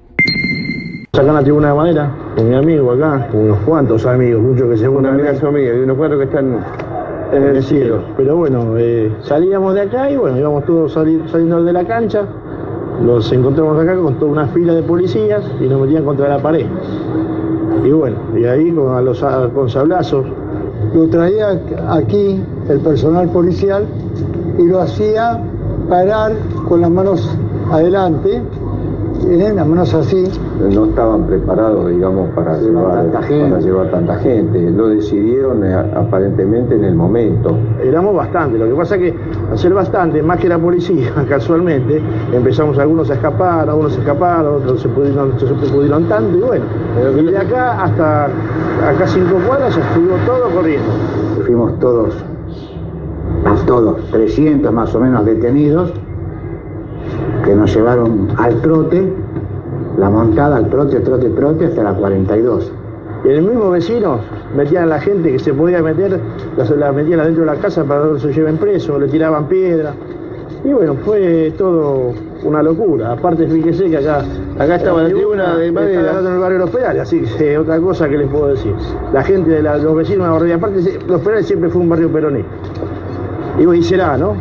Acá 1.14 1.28
en 1.28 1.34
la 1.36 1.42
tribuna 1.44 1.70
de 1.70 1.74
madera, 1.74 2.16
con 2.36 2.50
mi 2.50 2.56
amigo 2.56 2.92
acá, 2.94 3.28
con 3.30 3.42
unos 3.42 3.60
cuantos 3.62 4.06
amigos, 4.06 4.42
muchos 4.42 4.70
que 4.70 4.78
se 4.78 4.88
unan 4.88 5.20
a 5.26 5.36
su 5.40 5.48
amiga, 5.48 5.74
y 5.76 5.80
unos 5.80 5.98
cuantos 5.98 6.20
que 6.20 6.26
están 6.26 6.66
en 7.32 7.44
el 7.44 7.64
cielo. 7.64 8.02
Pero 8.18 8.38
bueno, 8.38 8.78
eh, 8.78 9.12
salíamos 9.22 9.74
de 9.76 9.82
acá 9.82 10.10
y 10.10 10.18
bueno, 10.18 10.38
íbamos 10.38 10.66
todos 10.66 10.94
sali- 10.94 11.22
saliendo 11.32 11.64
de 11.64 11.74
la 11.74 11.86
cancha, 11.86 12.24
los 13.06 13.32
encontramos 13.32 13.82
acá 13.82 13.96
con 13.96 14.16
toda 14.16 14.32
una 14.32 14.48
fila 14.48 14.74
de 14.74 14.84
policías 14.84 15.44
y 15.60 15.68
nos 15.68 15.82
metían 15.82 16.04
contra 16.06 16.28
la 16.30 16.40
pared. 16.40 16.66
Y 17.84 17.92
bueno, 17.92 18.18
y 18.36 18.46
ahí 18.46 18.72
con, 18.72 19.06
los, 19.06 19.24
con 19.54 19.70
sablazos, 19.70 20.26
lo 20.94 21.08
traía 21.08 21.60
aquí 21.90 22.42
el 22.68 22.80
personal 22.80 23.30
policial 23.30 23.86
y 24.58 24.64
lo 24.64 24.80
hacía 24.82 25.40
parar 25.88 26.34
con 26.68 26.82
las 26.82 26.90
manos 26.90 27.38
adelante, 27.72 28.42
No 30.74 30.86
estaban 30.86 31.26
preparados, 31.26 31.90
digamos, 31.90 32.30
para 32.30 32.58
llevar, 32.60 33.04
tanta 33.04 33.22
gente. 33.24 33.50
para 33.50 33.62
llevar 33.62 33.92
tanta 33.92 34.16
gente. 34.18 34.72
Lo 34.72 34.88
decidieron 34.88 35.64
eh, 35.64 35.74
aparentemente 35.74 36.76
en 36.76 36.84
el 36.84 36.96
momento. 36.96 37.58
Éramos 37.84 38.16
bastante, 38.16 38.58
lo 38.58 38.68
que 38.68 38.76
pasa 38.76 38.96
es 38.96 39.02
que 39.02 39.20
al 39.52 39.58
ser 39.58 39.74
bastante, 39.74 40.22
más 40.24 40.40
que 40.40 40.50
la 40.50 40.58
policía, 40.58 41.12
casualmente, 41.30 42.02
empezamos 42.34 42.78
algunos 42.78 43.10
a 43.10 43.14
escapar, 43.16 43.70
algunos 43.70 43.96
a 43.96 44.00
escapar, 44.00 44.46
otros 44.46 44.82
se 44.82 44.90
pudieron, 44.90 45.40
se 45.40 45.46
pudieron 45.46 46.08
tanto 46.08 46.38
y 46.38 46.42
bueno, 46.42 46.66
y 47.18 47.24
de 47.24 47.38
acá 47.38 47.84
hasta 47.84 48.26
acá 48.26 49.08
cinco 49.08 49.38
cuadras 49.48 49.78
estuvo 49.78 50.16
todo 50.26 50.50
corriendo. 50.54 50.90
Fuimos 51.46 51.80
todos, 51.80 52.16
todos, 53.66 54.04
300 54.12 54.74
más 54.74 54.94
o 54.96 55.00
menos 55.00 55.26
detenidos, 55.26 55.94
que 57.44 57.56
nos 57.56 57.74
llevaron 57.74 58.28
al 58.38 58.62
trote, 58.62 59.14
la 59.98 60.10
montada 60.10 60.58
al 60.58 60.70
trote, 60.70 61.00
trote, 61.02 61.30
trote, 61.30 61.66
hasta 61.66 61.84
la 61.84 61.94
42. 61.94 62.72
Y 63.26 63.30
en 63.30 63.36
el 63.36 63.42
mismo 63.44 63.70
vecino 63.72 64.20
metían 64.56 64.84
a 64.84 64.88
la 64.88 65.00
gente 65.00 65.32
que 65.32 65.40
se 65.40 65.54
podía 65.54 65.82
meter, 65.82 66.20
la, 66.58 66.76
la 66.76 66.92
metían 66.92 67.20
adentro 67.20 67.44
de 67.46 67.48
la 67.54 67.56
casa 67.56 67.84
para 67.84 68.04
que 68.04 68.08
no 68.14 68.20
se 68.20 68.32
lleven 68.34 68.58
preso, 68.58 68.98
le 69.00 69.08
tiraban 69.08 69.48
piedra. 69.48 69.94
Y 70.64 70.74
bueno, 70.74 70.96
fue 71.06 71.54
todo 71.58 72.12
una 72.44 72.62
locura. 72.62 73.14
Aparte, 73.14 73.48
fíjese 73.48 73.90
que 73.90 73.98
acá, 73.98 74.24
acá 74.58 74.76
estaba 74.76 75.04
la 75.04 75.10
tribuna 75.10 75.56
de 75.56 75.72
madera 75.72 76.20
en 76.20 76.26
el 76.28 76.40
barrio 76.40 76.60
de 76.60 76.66
Los 76.66 76.70
Perales, 76.70 77.02
así 77.04 77.22
que 77.22 77.54
eh, 77.54 77.58
otra 77.58 77.80
cosa 77.80 78.10
que 78.10 78.18
les 78.18 78.28
puedo 78.30 78.48
decir. 78.48 78.74
La 79.14 79.24
gente 79.24 79.50
de 79.52 79.64
la- 79.64 79.78
los 79.78 79.96
vecinos 79.96 80.26
de 80.28 80.34
Ahorrilla, 80.34 80.56
aparte, 80.56 81.00
Los 81.08 81.22
Perales 81.22 81.46
siempre 81.46 81.70
fue 81.70 81.82
un 81.82 81.90
barrio 81.90 82.10
peronista. 82.12 82.50
Y, 83.58 83.70
y 83.74 83.84
será, 83.84 84.18
¿no? 84.18 84.34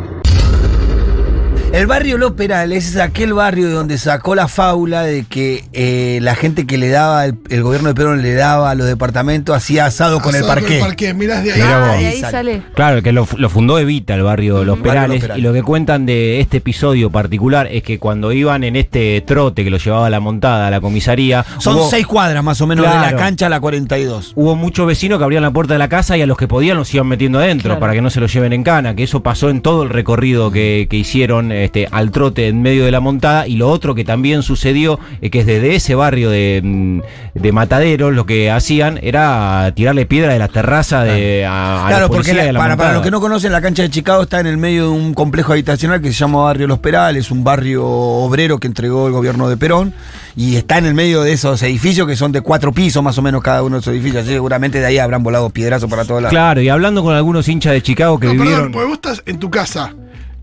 El 1.71 1.85
barrio 1.85 2.17
Los 2.17 2.31
Perales 2.31 2.89
es 2.89 2.97
aquel 2.97 3.33
barrio 3.33 3.67
de 3.67 3.73
donde 3.73 3.99
sacó 3.99 4.33
la 4.33 4.47
fábula 4.47 5.03
de 5.03 5.23
que 5.23 5.63
eh, 5.71 6.17
la 6.21 6.33
gente 6.33 6.65
que 6.65 6.79
le 6.79 6.89
daba, 6.89 7.25
el, 7.25 7.35
el 7.51 7.61
gobierno 7.61 7.89
de 7.89 7.93
Perón 7.95 8.23
le 8.23 8.33
daba 8.33 8.71
a 8.71 8.75
los 8.75 8.87
departamentos, 8.87 9.55
hacía 9.55 9.85
asado 9.85 10.19
con 10.19 10.33
el 10.35 10.41
Asado 10.43 10.59
parqué. 10.61 10.79
parqué, 10.79 11.13
mirás 11.13 11.43
de 11.43 11.53
ahí. 11.53 11.61
Ah, 11.63 11.91
ahí 11.91 12.19
Sale. 12.21 12.63
Claro, 12.73 13.03
que 13.03 13.11
lo, 13.11 13.27
lo 13.37 13.49
fundó 13.49 13.77
Evita, 13.77 14.15
el 14.15 14.23
barrio 14.23 14.63
Los 14.65 14.77
barrio 14.79 14.83
Perales, 14.83 15.09
Los 15.13 15.21
Perales. 15.21 15.39
y 15.39 15.41
lo 15.45 15.53
que 15.53 15.61
cuentan 15.61 16.07
de 16.07 16.39
este 16.39 16.57
episodio 16.57 17.11
particular 17.11 17.67
es 17.71 17.83
que 17.83 17.99
cuando 17.99 18.31
iban 18.31 18.63
en 18.63 18.75
este 18.75 19.21
trote 19.21 19.63
que 19.63 19.69
lo 19.69 19.77
llevaba 19.77 20.07
a 20.07 20.09
la 20.09 20.19
montada 20.19 20.67
a 20.67 20.71
la 20.71 20.81
comisaría, 20.81 21.45
Son 21.59 21.75
hubo- 21.77 21.89
seis 21.89 22.07
cuadras 22.07 22.43
más 22.43 22.59
o 22.61 22.67
menos 22.67 22.83
de 22.87 22.91
la 22.93 23.15
cancha 23.15 23.45
a 23.45 23.49
la 23.49 23.59
42. 23.59 24.33
hubo 24.35 24.55
muchos 24.55 24.87
vecinos 24.87 25.19
que 25.19 25.23
abrían 25.23 25.43
la 25.43 25.51
puerta 25.51 25.75
de 25.75 25.79
la 25.79 25.87
casa 25.87 26.17
y 26.17 26.23
a 26.23 26.25
los 26.25 26.37
que 26.37 26.47
podían 26.47 26.77
los 26.77 26.91
iban 26.95 27.07
metiendo 27.07 27.37
adentro 27.37 27.69
Claro. 27.69 27.79
para 27.79 27.93
que 27.93 28.01
no 28.01 28.09
se 28.09 28.19
los 28.19 28.33
lleven 28.33 28.53
en 28.53 28.63
cana, 28.63 28.95
que 28.95 29.03
eso 29.03 29.21
pasó 29.21 29.51
en 29.51 29.61
todo 29.61 29.83
el 29.83 29.89
recorrido 29.89 30.49
que, 30.51 30.87
que 30.89 30.97
hicieron 30.97 31.51
este, 31.63 31.87
al 31.91 32.11
trote 32.11 32.47
en 32.47 32.61
medio 32.61 32.85
de 32.85 32.91
la 32.91 32.99
montada. 32.99 33.47
Y 33.47 33.55
lo 33.55 33.69
otro 33.69 33.95
que 33.95 34.03
también 34.03 34.41
sucedió, 34.43 34.99
es 35.21 35.31
que 35.31 35.43
desde 35.43 35.75
ese 35.75 35.95
barrio 35.95 36.29
de, 36.29 36.61
mm, 36.63 37.01
de 37.35 37.51
Mataderos, 37.51 38.13
lo 38.13 38.25
que 38.25 38.49
hacían 38.51 38.99
era 39.01 39.71
tirarle 39.75 40.05
piedra 40.05 40.33
de 40.33 40.39
la 40.39 40.47
terraza 40.47 41.03
de, 41.03 41.45
a, 41.45 41.85
a 41.85 41.87
Claro, 41.87 42.01
los 42.07 42.09
porque 42.09 42.31
policías 42.31 42.37
la- 42.37 42.43
de 42.45 42.53
la 42.53 42.77
para, 42.77 42.93
los 42.93 43.03
que 43.03 43.11
no 43.11 43.19
conocen, 43.21 43.51
la 43.51 43.61
cancha 43.61 43.83
de 43.83 43.89
Chicago 43.89 44.23
está 44.23 44.39
en 44.39 44.47
el 44.47 44.57
medio 44.57 44.83
de 44.83 44.89
un 44.89 45.13
complejo 45.13 45.51
habitacional 45.53 46.01
que 46.01 46.07
se 46.11 46.13
llama 46.19 46.43
Barrio 46.43 46.67
Los 46.67 46.79
Perales, 46.79 47.31
un 47.31 47.43
barrio 47.43 47.85
obrero 47.87 48.59
que 48.59 48.67
entregó 48.67 49.07
el 49.07 49.13
gobierno 49.13 49.49
de 49.49 49.57
Perón, 49.57 49.93
y 50.35 50.55
está 50.55 50.77
en 50.77 50.85
el 50.85 50.93
medio 50.93 51.21
de 51.23 51.33
esos 51.33 51.61
edificios 51.63 52.07
que 52.07 52.15
son 52.15 52.31
de 52.31 52.41
cuatro 52.41 52.71
pisos 52.71 53.03
más 53.03 53.17
o 53.17 53.21
menos 53.21 53.41
cada 53.41 53.63
uno 53.63 53.75
de 53.77 53.81
esos 53.81 53.93
edificios. 53.93 54.21
Así 54.21 54.29
que 54.29 54.35
seguramente 54.35 54.79
de 54.79 54.85
ahí 54.85 54.97
habrán 54.97 55.23
volado 55.23 55.49
piedrazos 55.49 55.89
para 55.89 56.05
todos 56.05 56.21
lados. 56.21 56.31
Claro, 56.33 56.61
y 56.61 56.69
hablando 56.69 57.03
con 57.03 57.13
algunos 57.15 57.47
hinchas 57.47 57.73
de 57.73 57.81
Chicago 57.81 58.19
que 58.19 58.27
No, 58.27 58.33
vivieron. 58.33 58.55
perdón, 58.55 58.71
porque 58.71 58.87
vos 58.87 58.95
estás 58.95 59.23
en 59.25 59.37
tu 59.39 59.49
casa, 59.49 59.93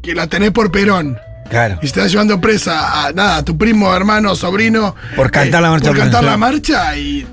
que 0.06 0.14
la 0.14 0.28
tenés 0.28 0.52
por 0.52 0.70
Perón. 0.70 1.18
Claro. 1.50 1.78
Y 1.82 1.86
estás 1.86 2.10
llevando 2.10 2.40
presa 2.40 3.06
a 3.06 3.12
nada, 3.12 3.36
a 3.38 3.42
tu 3.44 3.58
primo, 3.58 3.94
hermano, 3.94 4.34
sobrino. 4.36 4.94
eh, 5.12 5.16
Por 5.16 5.30
cantar 5.30 5.62
la 5.62 5.70
marcha 5.70 5.88
Por 5.88 5.98
cantar 5.98 6.24
la 6.24 6.36
marcha 6.36 6.96
y. 6.96 7.26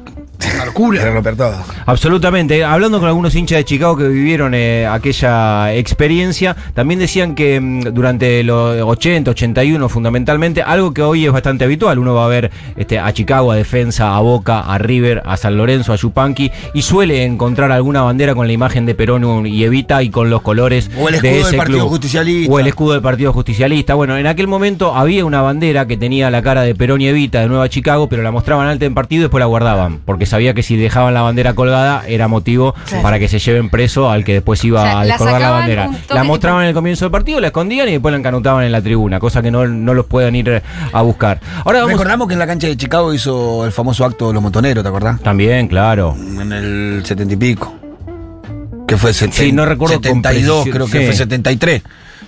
Una 0.55 0.65
locura. 0.65 1.11
romper 1.11 1.35
todo. 1.35 1.55
Absolutamente. 1.85 2.63
Hablando 2.63 2.99
con 2.99 3.07
algunos 3.07 3.35
hinchas 3.35 3.57
de 3.57 3.65
Chicago 3.65 3.97
que 3.97 4.07
vivieron 4.07 4.53
eh, 4.53 4.87
aquella 4.87 5.73
experiencia, 5.73 6.55
también 6.73 6.99
decían 6.99 7.35
que 7.35 7.59
mm, 7.59 7.93
durante 7.93 8.43
los 8.43 8.81
80, 8.81 9.31
81 9.31 9.89
fundamentalmente, 9.89 10.61
algo 10.61 10.93
que 10.93 11.01
hoy 11.01 11.25
es 11.25 11.31
bastante 11.31 11.65
habitual, 11.65 11.99
uno 11.99 12.13
va 12.13 12.25
a 12.25 12.29
ver 12.29 12.51
este, 12.75 12.99
a 12.99 13.11
Chicago, 13.13 13.51
a 13.51 13.55
Defensa, 13.55 14.15
a 14.15 14.19
Boca, 14.19 14.61
a 14.61 14.77
River, 14.77 15.21
a 15.25 15.37
San 15.37 15.57
Lorenzo, 15.57 15.93
a 15.93 15.95
Yupanqui, 15.95 16.51
y 16.73 16.81
suele 16.81 17.23
encontrar 17.23 17.71
alguna 17.71 18.01
bandera 18.01 18.35
con 18.35 18.47
la 18.47 18.53
imagen 18.53 18.85
de 18.85 18.95
Perón 18.95 19.45
y 19.45 19.63
Evita 19.63 20.03
y 20.03 20.09
con 20.09 20.29
los 20.29 20.41
colores 20.41 20.89
O 20.99 21.07
el 21.09 21.19
de 21.21 21.29
escudo 21.29 21.41
ese 21.41 21.49
del 21.51 21.57
Partido 21.57 21.79
club. 21.79 21.89
Justicialista. 21.89 22.51
O 22.53 22.59
el 22.59 22.67
escudo 22.67 22.93
del 22.93 23.01
Partido 23.01 23.33
Justicialista. 23.33 23.93
Bueno, 23.93 24.17
en 24.17 24.27
aquel 24.27 24.47
momento 24.47 24.95
había 24.95 25.25
una 25.25 25.41
bandera 25.41 25.87
que 25.87 25.97
tenía 25.97 26.29
la 26.29 26.41
cara 26.41 26.61
de 26.61 26.75
Perón 26.75 27.01
y 27.01 27.07
Evita 27.07 27.39
de 27.41 27.47
Nueva 27.47 27.69
Chicago, 27.69 28.09
pero 28.09 28.23
la 28.23 28.31
mostraban 28.31 28.67
alta 28.67 28.85
en 28.85 28.93
partido 28.93 29.21
y 29.21 29.23
después 29.23 29.39
la 29.39 29.45
guardaban, 29.45 29.99
porque 30.05 30.25
sabía 30.33 30.53
que 30.55 30.63
si 30.63 30.75
dejaban 30.75 31.13
la 31.13 31.21
bandera 31.21 31.53
colgada 31.53 32.03
era 32.07 32.27
motivo 32.27 32.73
Claro. 32.87 33.03
para 33.03 33.19
que 33.19 33.27
se 33.27 33.37
lleven 33.39 33.69
preso 33.69 34.09
al 34.09 34.23
que 34.25 34.33
después 34.33 34.63
iba 34.65 34.81
O 34.81 34.85
sea, 34.85 34.99
a 35.01 35.05
descolgar 35.05 35.39
la 35.41 35.49
bandera. 35.51 35.89
La 36.09 36.23
mostraban 36.23 36.63
en 36.63 36.69
el 36.69 36.73
comienzo 36.73 37.05
del 37.05 37.11
partido, 37.11 37.39
la 37.39 37.47
escondían 37.47 37.87
y 37.89 37.91
después 37.93 38.11
la 38.11 38.17
encanutaban 38.17 38.63
en 38.63 38.71
la 38.71 38.81
tribuna, 38.81 39.19
cosa 39.19 39.41
que 39.41 39.51
no, 39.51 39.67
no 39.67 39.93
los 39.93 40.05
puedan 40.07 40.35
ir 40.35 40.61
a 40.91 41.01
buscar. 41.03 41.39
Ahora 41.65 41.79
vamos. 41.79 41.91
Recordamos 41.93 42.27
que 42.27 42.33
en 42.33 42.39
la 42.39 42.47
cancha 42.47 42.67
de 42.67 42.75
Chicago 42.77 43.13
hizo 43.13 43.65
el 43.65 43.71
famoso 43.71 44.05
acto 44.05 44.27
de 44.29 44.33
los 44.33 44.41
montoneros, 44.43 44.83
¿te 44.83 44.87
acordás? 44.89 45.21
También, 45.21 45.67
claro. 45.67 46.15
En 46.17 46.51
el 46.51 47.01
setenta 47.05 47.33
y 47.33 47.37
pico. 47.37 47.75
Que 48.87 48.97
fue 48.97 49.11
seten- 49.11 49.31
Sí, 49.31 49.51
no 49.51 49.65
recuerdo 49.65 49.95
con 49.95 50.03
72, 50.03 50.63
precisión, 50.63 50.73
creo 50.73 50.85
que 50.87 50.99
sí. 50.99 51.05
fue 51.05 51.15
73. 51.15 51.81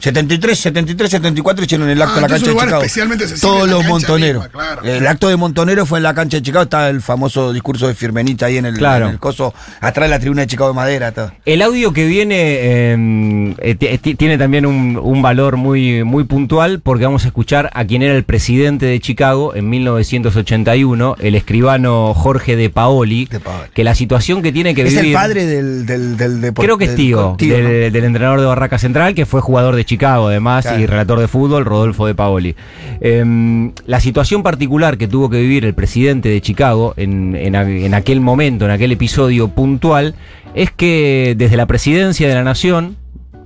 73, 0.06 0.60
73, 0.60 1.10
74 1.10 1.66
hicieron 1.66 1.90
el 1.90 2.00
acto 2.02 2.14
Ah, 2.14 2.18
en 2.18 2.22
la 2.22 2.28
cancha 2.28 2.46
de 2.46 2.54
Chicago. 2.54 2.78
especialmente 2.84 3.26
Todos 3.42 3.68
los 3.68 3.84
montoneros. 3.86 4.44
misma, 4.44 4.60
claro. 4.76 4.84
El 4.84 5.08
acto 5.08 5.28
de 5.30 5.36
montonero 5.36 5.86
fue 5.88 5.98
en 6.00 6.04
la 6.04 6.14
cancha 6.14 6.38
de 6.38 6.44
Chicago. 6.44 6.64
Está 6.64 6.90
el 6.90 7.02
famoso 7.02 7.52
discurso 7.52 7.88
de 7.88 7.96
Firmenita 7.96 8.46
ahí 8.46 8.58
en 8.58 8.68
el, 8.68 8.78
Claro. 8.78 9.06
en 9.08 9.12
el 9.14 9.20
coso, 9.20 9.54
atrás 9.82 10.06
de 10.06 10.10
la 10.12 10.20
tribuna 10.20 10.42
de 10.42 10.48
Chicago 10.48 10.70
de 10.70 10.76
madera. 10.76 11.12
todo. 11.12 11.32
El 11.44 11.62
audio 11.64 11.92
que 11.92 12.06
viene 12.06 12.36
eh, 12.38 13.56
eh, 13.58 13.98
ti- 13.98 14.14
tiene 14.14 14.38
también 14.38 14.68
un, 14.68 15.00
un 15.02 15.22
valor 15.24 15.58
muy, 15.58 16.04
muy 16.04 16.24
puntual 16.26 16.82
porque 16.82 17.06
vamos 17.06 17.24
a 17.26 17.28
escuchar 17.28 17.72
a 17.74 17.84
quien 17.86 18.04
era 18.04 18.14
el 18.14 18.24
presidente 18.24 18.86
de 18.86 19.00
Chicago 19.00 19.56
en 19.56 19.68
1981, 19.72 21.16
el 21.20 21.34
escribano 21.34 22.14
Jorge 22.14 22.56
de 22.56 22.70
Paoli, 22.70 23.26
De 23.26 23.40
Paoli. 23.40 23.70
que 23.74 23.84
la 23.84 23.96
situación 23.96 24.44
que 24.44 24.52
tiene 24.52 24.76
que 24.76 24.84
Es 24.84 24.90
vivir... 24.94 25.06
el 25.08 25.14
padre 25.14 25.46
del, 25.48 25.86
del, 25.88 26.54
Creo 26.54 26.78
que 26.78 26.86
es 26.86 26.96
tío, 26.96 27.36
tío, 27.40 27.56
del, 27.56 27.64
¿no? 27.64 27.70
del 27.70 28.04
entrenador 28.04 28.40
de 28.40 28.46
Barraca 28.46 28.78
Central, 28.78 29.16
que 29.16 29.26
fue 29.26 29.42
jugador 29.42 29.76
de 29.76 29.84
Chicago 29.84 29.95
además 30.04 30.66
Claro. 30.66 30.82
y 30.82 30.86
relator 30.86 31.20
de 31.20 31.28
fútbol, 31.28 31.66
Rodolfo 31.66 32.06
de 32.08 32.16
Paoli. 32.16 32.56
Em, 33.02 33.72
la 33.86 34.00
situación 34.00 34.44
particular 34.44 34.98
que 34.98 35.08
tuvo 35.08 35.30
que 35.30 35.42
vivir 35.42 35.66
el 35.66 35.74
presidente 35.74 36.30
de 36.30 36.42
Chicago 36.42 36.94
en, 36.98 37.36
en 37.36 37.94
aquel 37.94 38.22
momento, 38.22 38.66
en 38.66 38.72
aquel 38.72 38.92
episodio 38.92 39.48
puntual, 39.50 40.16
es 40.54 40.72
que 40.72 41.36
desde 41.38 41.58
la 41.58 41.66
presidencia 41.66 42.28
de 42.28 42.36
la 42.36 42.44
Nación, 42.44 42.96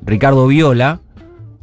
Ricardo 0.06 0.48
Viola 0.48 1.00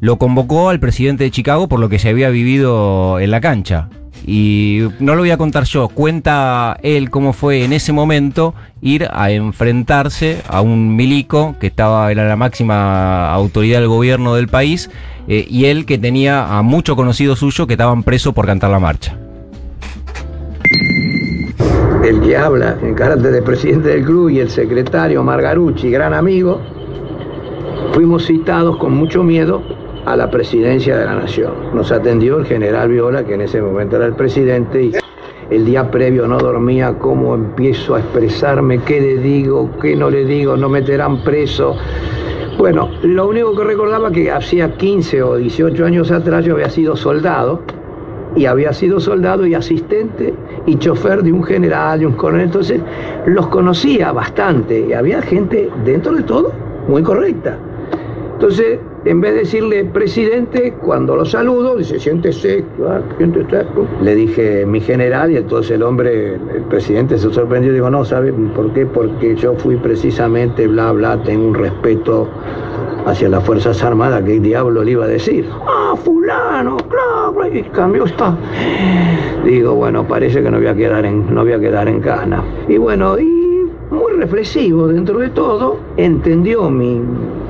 lo 0.00 0.18
convocó 0.18 0.68
al 0.68 0.78
presidente 0.80 1.24
de 1.24 1.30
Chicago 1.30 1.68
por 1.68 1.80
lo 1.80 1.88
que 1.88 1.98
se 1.98 2.08
había 2.10 2.28
vivido 2.28 3.18
en 3.18 3.30
la 3.30 3.40
cancha. 3.40 3.88
Y 4.24 4.82
no 5.00 5.14
lo 5.14 5.20
voy 5.20 5.30
a 5.30 5.36
contar 5.36 5.64
yo, 5.64 5.88
cuenta 5.88 6.76
él 6.82 7.10
cómo 7.10 7.32
fue 7.32 7.64
en 7.64 7.72
ese 7.72 7.92
momento 7.92 8.54
ir 8.80 9.08
a 9.12 9.30
enfrentarse 9.30 10.42
a 10.48 10.60
un 10.60 10.96
milico 10.96 11.56
que 11.60 11.66
estaba, 11.66 12.10
era 12.10 12.28
la 12.28 12.36
máxima 12.36 13.32
autoridad 13.32 13.80
del 13.80 13.88
gobierno 13.88 14.34
del 14.34 14.48
país, 14.48 14.90
eh, 15.28 15.46
y 15.48 15.66
él 15.66 15.86
que 15.86 15.98
tenía 15.98 16.56
a 16.56 16.62
muchos 16.62 16.96
conocidos 16.96 17.40
suyos 17.40 17.66
que 17.66 17.74
estaban 17.74 18.02
presos 18.02 18.32
por 18.34 18.46
cantar 18.46 18.70
la 18.70 18.78
marcha. 18.78 19.16
el 22.08 22.20
que 22.20 22.36
habla 22.36 22.78
en 22.82 22.94
carácter 22.94 23.32
de 23.32 23.42
presidente 23.42 23.88
del 23.88 24.04
club 24.04 24.28
y 24.30 24.38
el 24.38 24.48
secretario 24.48 25.24
Margarucci, 25.24 25.90
gran 25.90 26.14
amigo, 26.14 26.60
fuimos 27.92 28.26
citados 28.26 28.76
con 28.76 28.94
mucho 28.94 29.24
miedo 29.24 29.62
a 30.06 30.16
la 30.16 30.30
presidencia 30.30 30.96
de 30.96 31.04
la 31.04 31.16
nación. 31.16 31.52
Nos 31.74 31.92
atendió 31.92 32.38
el 32.38 32.46
general 32.46 32.88
Viola, 32.88 33.24
que 33.24 33.34
en 33.34 33.42
ese 33.42 33.60
momento 33.60 33.96
era 33.96 34.06
el 34.06 34.14
presidente, 34.14 34.84
y 34.84 34.92
el 35.50 35.64
día 35.64 35.90
previo 35.90 36.26
no 36.28 36.38
dormía, 36.38 36.94
cómo 36.98 37.34
empiezo 37.34 37.96
a 37.96 38.00
expresarme, 38.00 38.78
qué 38.78 39.00
le 39.00 39.16
digo, 39.18 39.68
qué 39.82 39.96
no 39.96 40.08
le 40.08 40.24
digo, 40.24 40.56
no 40.56 40.68
meterán 40.68 41.22
preso. 41.22 41.76
Bueno, 42.56 42.88
lo 43.02 43.28
único 43.28 43.54
que 43.56 43.64
recordaba 43.64 44.10
que 44.10 44.30
hacía 44.30 44.72
15 44.76 45.22
o 45.22 45.36
18 45.36 45.84
años 45.84 46.10
atrás 46.10 46.44
yo 46.44 46.54
había 46.54 46.70
sido 46.70 46.96
soldado 46.96 47.60
y 48.34 48.46
había 48.46 48.72
sido 48.72 49.00
soldado 49.00 49.44
y 49.44 49.54
asistente 49.54 50.32
y 50.66 50.76
chofer 50.76 51.22
de 51.22 51.32
un 51.32 51.42
general, 51.42 51.98
de 51.98 52.06
un 52.06 52.14
coronel, 52.14 52.46
entonces 52.46 52.80
los 53.26 53.48
conocía 53.48 54.12
bastante 54.12 54.86
y 54.88 54.92
había 54.92 55.20
gente 55.20 55.68
dentro 55.84 56.12
de 56.12 56.22
todo 56.22 56.52
muy 56.88 57.02
correcta. 57.02 57.58
Entonces, 58.34 58.78
en 59.06 59.20
vez 59.20 59.34
de 59.34 59.38
decirle 59.40 59.84
presidente, 59.84 60.74
cuando 60.82 61.14
lo 61.14 61.24
saludo, 61.24 61.76
dice, 61.76 62.00
siéntese, 62.00 62.64
siéntese. 63.16 63.64
Le 64.02 64.14
dije 64.16 64.66
mi 64.66 64.80
general 64.80 65.30
y 65.30 65.36
entonces 65.36 65.70
el 65.72 65.84
hombre, 65.84 66.34
el 66.34 66.62
presidente 66.68 67.16
se 67.16 67.32
sorprendió 67.32 67.72
digo, 67.72 67.88
no, 67.88 68.04
¿sabe 68.04 68.32
por 68.32 68.72
qué? 68.72 68.84
Porque 68.84 69.36
yo 69.36 69.54
fui 69.54 69.76
precisamente, 69.76 70.66
bla, 70.66 70.90
bla, 70.90 71.22
tengo 71.22 71.46
un 71.46 71.54
respeto 71.54 72.28
hacia 73.06 73.28
las 73.28 73.44
Fuerzas 73.44 73.80
Armadas, 73.84 74.22
¿qué 74.24 74.40
diablo 74.40 74.82
le 74.82 74.90
iba 74.90 75.04
a 75.04 75.08
decir? 75.08 75.48
Ah, 75.68 75.94
fulano, 75.96 76.76
claro, 76.76 77.46
y 77.52 77.62
cambió 77.62 78.06
está. 78.06 78.36
Digo, 79.44 79.76
bueno, 79.76 80.06
parece 80.08 80.42
que 80.42 80.50
no 80.50 80.58
voy 80.58 80.66
a 80.66 80.74
quedar 80.74 81.06
en, 81.06 81.32
no 81.32 81.44
voy 81.44 81.52
a 81.52 81.60
quedar 81.60 81.86
en 81.86 82.00
cana. 82.00 82.42
Y 82.66 82.76
bueno, 82.78 83.16
y 83.20 83.70
muy 83.90 84.12
reflexivo 84.14 84.88
dentro 84.88 85.20
de 85.20 85.28
todo, 85.28 85.78
entendió 85.96 86.68
mi, 86.68 87.00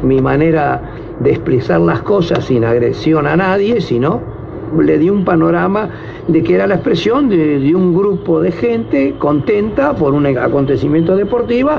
mi 0.02 0.20
manera 0.20 0.82
de 1.20 1.30
expresar 1.30 1.80
las 1.80 2.02
cosas 2.02 2.44
sin 2.44 2.64
agresión 2.64 3.26
a 3.26 3.36
nadie, 3.36 3.80
sino 3.80 4.20
le 4.78 4.98
di 4.98 5.10
un 5.10 5.24
panorama 5.24 5.90
de 6.28 6.42
que 6.42 6.54
era 6.54 6.66
la 6.66 6.74
expresión 6.74 7.28
de, 7.28 7.74
un 7.74 7.94
grupo 7.94 8.40
de 8.40 8.52
gente 8.52 9.14
contenta 9.18 9.94
por 9.94 10.14
un 10.14 10.26
acontecimiento 10.26 11.16
deportivo, 11.16 11.70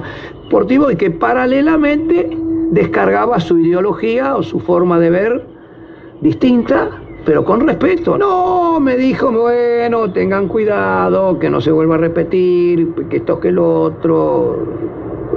deportivo 0.44 0.92
y 0.92 0.96
que 0.96 1.12
paralelamente 1.12 2.30
descargaba 2.72 3.40
su 3.40 3.58
ideología 3.60 4.36
o 4.36 4.44
su 4.44 4.60
forma 4.60 5.00
de 5.00 5.10
ver 5.10 5.46
distinta, 6.22 6.90
pero 7.26 7.44
con 7.44 7.68
respeto. 7.68 8.18
No, 8.18 8.80
me 8.80 8.96
dijo, 8.96 9.32
bueno, 9.32 10.12
tengan 10.12 10.48
cuidado, 10.48 11.38
que 11.40 11.50
no 11.50 11.62
se 11.62 11.72
vuelva 11.72 11.96
a 11.96 12.00
repetir, 12.00 12.94
que 13.10 13.18
esto 13.18 13.40
que 13.40 13.52
lo 13.52 13.82
otro. 13.82 14.66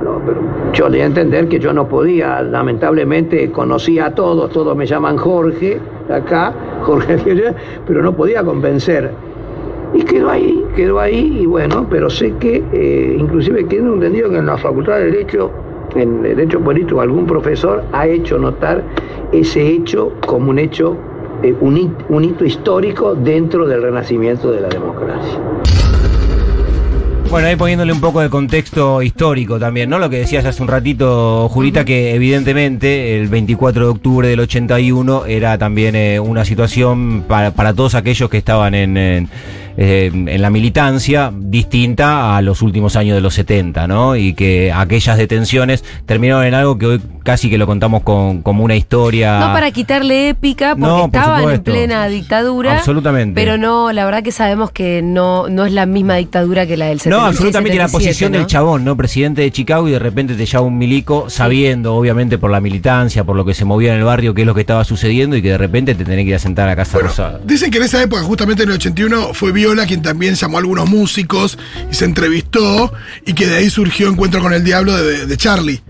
No, 0.03 0.21
pero 0.25 0.41
yo 0.73 0.89
le 0.89 0.99
di 0.99 1.03
a 1.03 1.07
entender 1.07 1.49
que 1.49 1.59
yo 1.59 1.73
no 1.73 1.87
podía, 1.89 2.43
lamentablemente 2.43 3.51
conocía 3.51 4.07
a 4.07 4.15
todos, 4.15 4.51
todos 4.51 4.77
me 4.77 4.87
llaman 4.87 5.17
Jorge, 5.17 5.79
acá, 6.09 6.53
Jorge, 6.83 7.55
pero 7.87 8.03
no 8.03 8.15
podía 8.15 8.43
convencer. 8.45 9.11
Y 9.93 10.03
quedó 10.05 10.31
ahí, 10.31 10.65
quedó 10.77 11.01
ahí, 11.01 11.39
y 11.41 11.47
bueno, 11.47 11.87
pero 11.91 12.09
sé 12.09 12.33
que, 12.39 12.63
eh, 12.73 13.17
inclusive 13.19 13.67
quedó 13.67 13.93
entendido 13.95 14.31
que 14.31 14.37
en 14.39 14.47
la 14.47 14.57
Facultad 14.57 14.99
de 14.99 15.07
Derecho, 15.11 15.51
en 15.97 16.23
Derecho 16.23 16.61
Político, 16.61 17.01
algún 17.01 17.27
profesor 17.27 17.83
ha 17.93 18.07
hecho 18.07 18.39
notar 18.39 18.83
ese 19.33 19.67
hecho 19.67 20.13
como 20.25 20.51
un 20.51 20.61
hecho, 20.61 20.97
eh, 21.43 21.55
un, 21.61 21.75
hit- 21.77 22.05
un 22.09 22.23
hito 22.25 22.45
histórico 22.45 23.17
dentro 23.17 23.67
del 23.67 23.83
renacimiento 23.83 24.53
de 24.53 24.61
la 24.61 24.69
democracia. 24.69 25.41
Bueno, 27.31 27.47
ahí 27.47 27.55
poniéndole 27.55 27.93
un 27.93 28.01
poco 28.01 28.21
de 28.21 28.29
contexto 28.29 29.03
histórico 29.03 29.61
también, 29.61 29.89
¿no? 29.89 30.01
Lo 30.01 30.11
que 30.11 30.19
decías 30.19 30.45
hace 30.45 30.61
un 30.63 30.67
ratito, 30.67 31.49
Julita, 31.49 31.85
que 31.85 32.13
evidentemente 32.13 33.17
el 33.17 33.29
24 33.29 33.85
de 33.85 33.89
octubre 33.89 34.27
del 34.27 34.41
81 34.41 35.27
era 35.27 35.57
también 35.57 35.95
eh, 35.95 36.19
una 36.19 36.45
situación 36.45 37.23
para, 37.29 37.53
para 37.53 37.73
todos 37.73 37.95
aquellos 37.95 38.29
que 38.29 38.39
estaban 38.39 38.75
en, 38.75 38.97
en, 38.97 39.29
eh, 39.77 40.11
en 40.13 40.43
la 40.43 40.51
militancia 40.51 41.33
distinta 41.35 42.37
a 42.37 42.43
los 42.43 42.63
últimos 42.63 42.97
años 42.97 43.15
de 43.15 43.21
los 43.21 43.35
70, 43.35 43.87
¿no? 43.87 44.17
Y 44.17 44.35
que 44.35 44.73
aquellas 44.73 45.17
detenciones 45.19 45.85
terminaron 46.07 46.45
en 46.45 46.55
algo 46.55 46.79
que 46.79 46.87
hoy 46.87 47.01
casi 47.23 47.51
que 47.51 47.59
lo 47.59 47.67
contamos 47.67 48.03
con, 48.03 48.43
como 48.43 48.65
una 48.65 48.77
historia. 48.77 49.39
No 49.39 49.53
para 49.53 49.71
quitarle 49.71 50.31
épica, 50.31 50.75
porque 50.75 50.87
No, 50.87 51.11
por 51.11 51.21
estaban 51.21 51.51
en 51.51 51.63
plena 51.63 52.09
dictadura. 52.09 52.79
Absolutamente. 52.79 53.41
Pero 53.41 53.59
no, 53.59 53.93
la 53.93 54.05
verdad 54.05 54.23
que 54.23 54.33
sabemos 54.33 54.71
que 54.71 55.03
no, 55.03 55.49
no 55.49 55.67
es 55.67 55.73
la 55.73 55.87
misma 55.87 56.17
dictadura 56.17 56.67
que 56.67 56.77
la 56.77 56.87
del 56.87 57.01
76, 57.01 57.21
No, 57.21 57.27
absolutamente 57.27 57.79
la 57.79 57.89
77, 57.89 58.11
posición 58.11 58.33
¿no? 58.33 58.39
del 58.39 58.47
chabón, 58.47 58.85
¿no? 58.85 58.97
Presidente 58.97 59.43
de 59.43 59.51
Chicago 59.51 59.89
y 59.89 59.93
de 59.93 59.99
repente 59.99 60.35
te 60.35 60.47
llama 60.47 60.67
un 60.67 60.79
milico 60.79 61.31
sabiendo, 61.31 61.95
obviamente, 61.95 62.39
por 62.39 62.51
la 62.51 62.61
militancia, 62.61 63.25
por 63.25 63.37
lo 63.37 63.45
que 63.45 63.55
se 63.55 63.65
movía 63.65 63.93
en 63.93 63.99
el 63.99 64.05
barrio, 64.05 64.35
qué 64.35 64.43
es 64.43 64.47
lo 64.47 64.55
que 64.55 64.63
estaba 64.63 64.85
sucediendo 64.85 65.37
y 65.37 65.43
que 65.43 65.51
de 65.51 65.59
repente 65.59 65.95
te 65.95 66.05
tenés 66.05 66.25
que 66.25 66.31
ir 66.31 66.35
a 66.35 66.39
sentar 66.39 66.67
a 66.67 66.73
la 66.73 66.77
Casa 66.77 66.99
Rosada. 66.99 67.41
Dicen 67.45 67.71
que 67.71 67.79
en 67.79 67.85
esa 67.85 68.03
época, 68.03 68.23
justamente 68.23 68.63
en 68.63 68.71
el 68.71 68.75
81, 68.77 69.35
fue 69.35 69.53
Viola 69.61 69.85
quien 69.87 70.01
también 70.01 70.37
llamó 70.37 70.57
a 70.57 70.61
algunos 70.61 70.89
músicos 70.89 71.59
y 71.91 71.95
se 71.95 72.07
entrevistó 72.07 72.93
y 73.27 73.35
que 73.35 73.47
de 73.47 73.57
ahí 73.57 73.69
surgió 73.69 74.09
Encuentro 74.09 74.41
con 74.41 74.55
el 74.55 74.65
Diablo 74.65 74.97
de, 74.97 75.27
de 75.27 75.37
Charlie. 75.37 75.83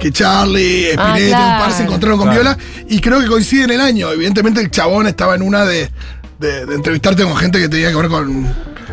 Que 0.00 0.10
Charlie, 0.10 0.86
Ah, 0.96 1.12
Spinetta, 1.12 1.38
un 1.56 1.58
par 1.60 1.72
se 1.72 1.82
encontraron 1.82 2.18
con 2.18 2.28
Claro. 2.30 2.42
Viola 2.56 2.58
y 2.88 2.98
creo 3.00 3.20
que 3.20 3.26
coincide 3.26 3.64
en 3.64 3.72
el 3.72 3.80
año. 3.82 4.10
Evidentemente 4.10 4.62
el 4.62 4.70
chabón 4.70 5.06
estaba 5.06 5.34
en 5.34 5.42
una 5.42 5.66
de, 5.66 5.90
de- 6.38 6.64
de 6.64 6.74
entrevistarte 6.74 7.22
con 7.24 7.36
gente 7.36 7.60
que 7.60 7.68
tenía 7.68 7.90
que 7.90 7.96
ver 7.96 8.08
con 8.08 8.46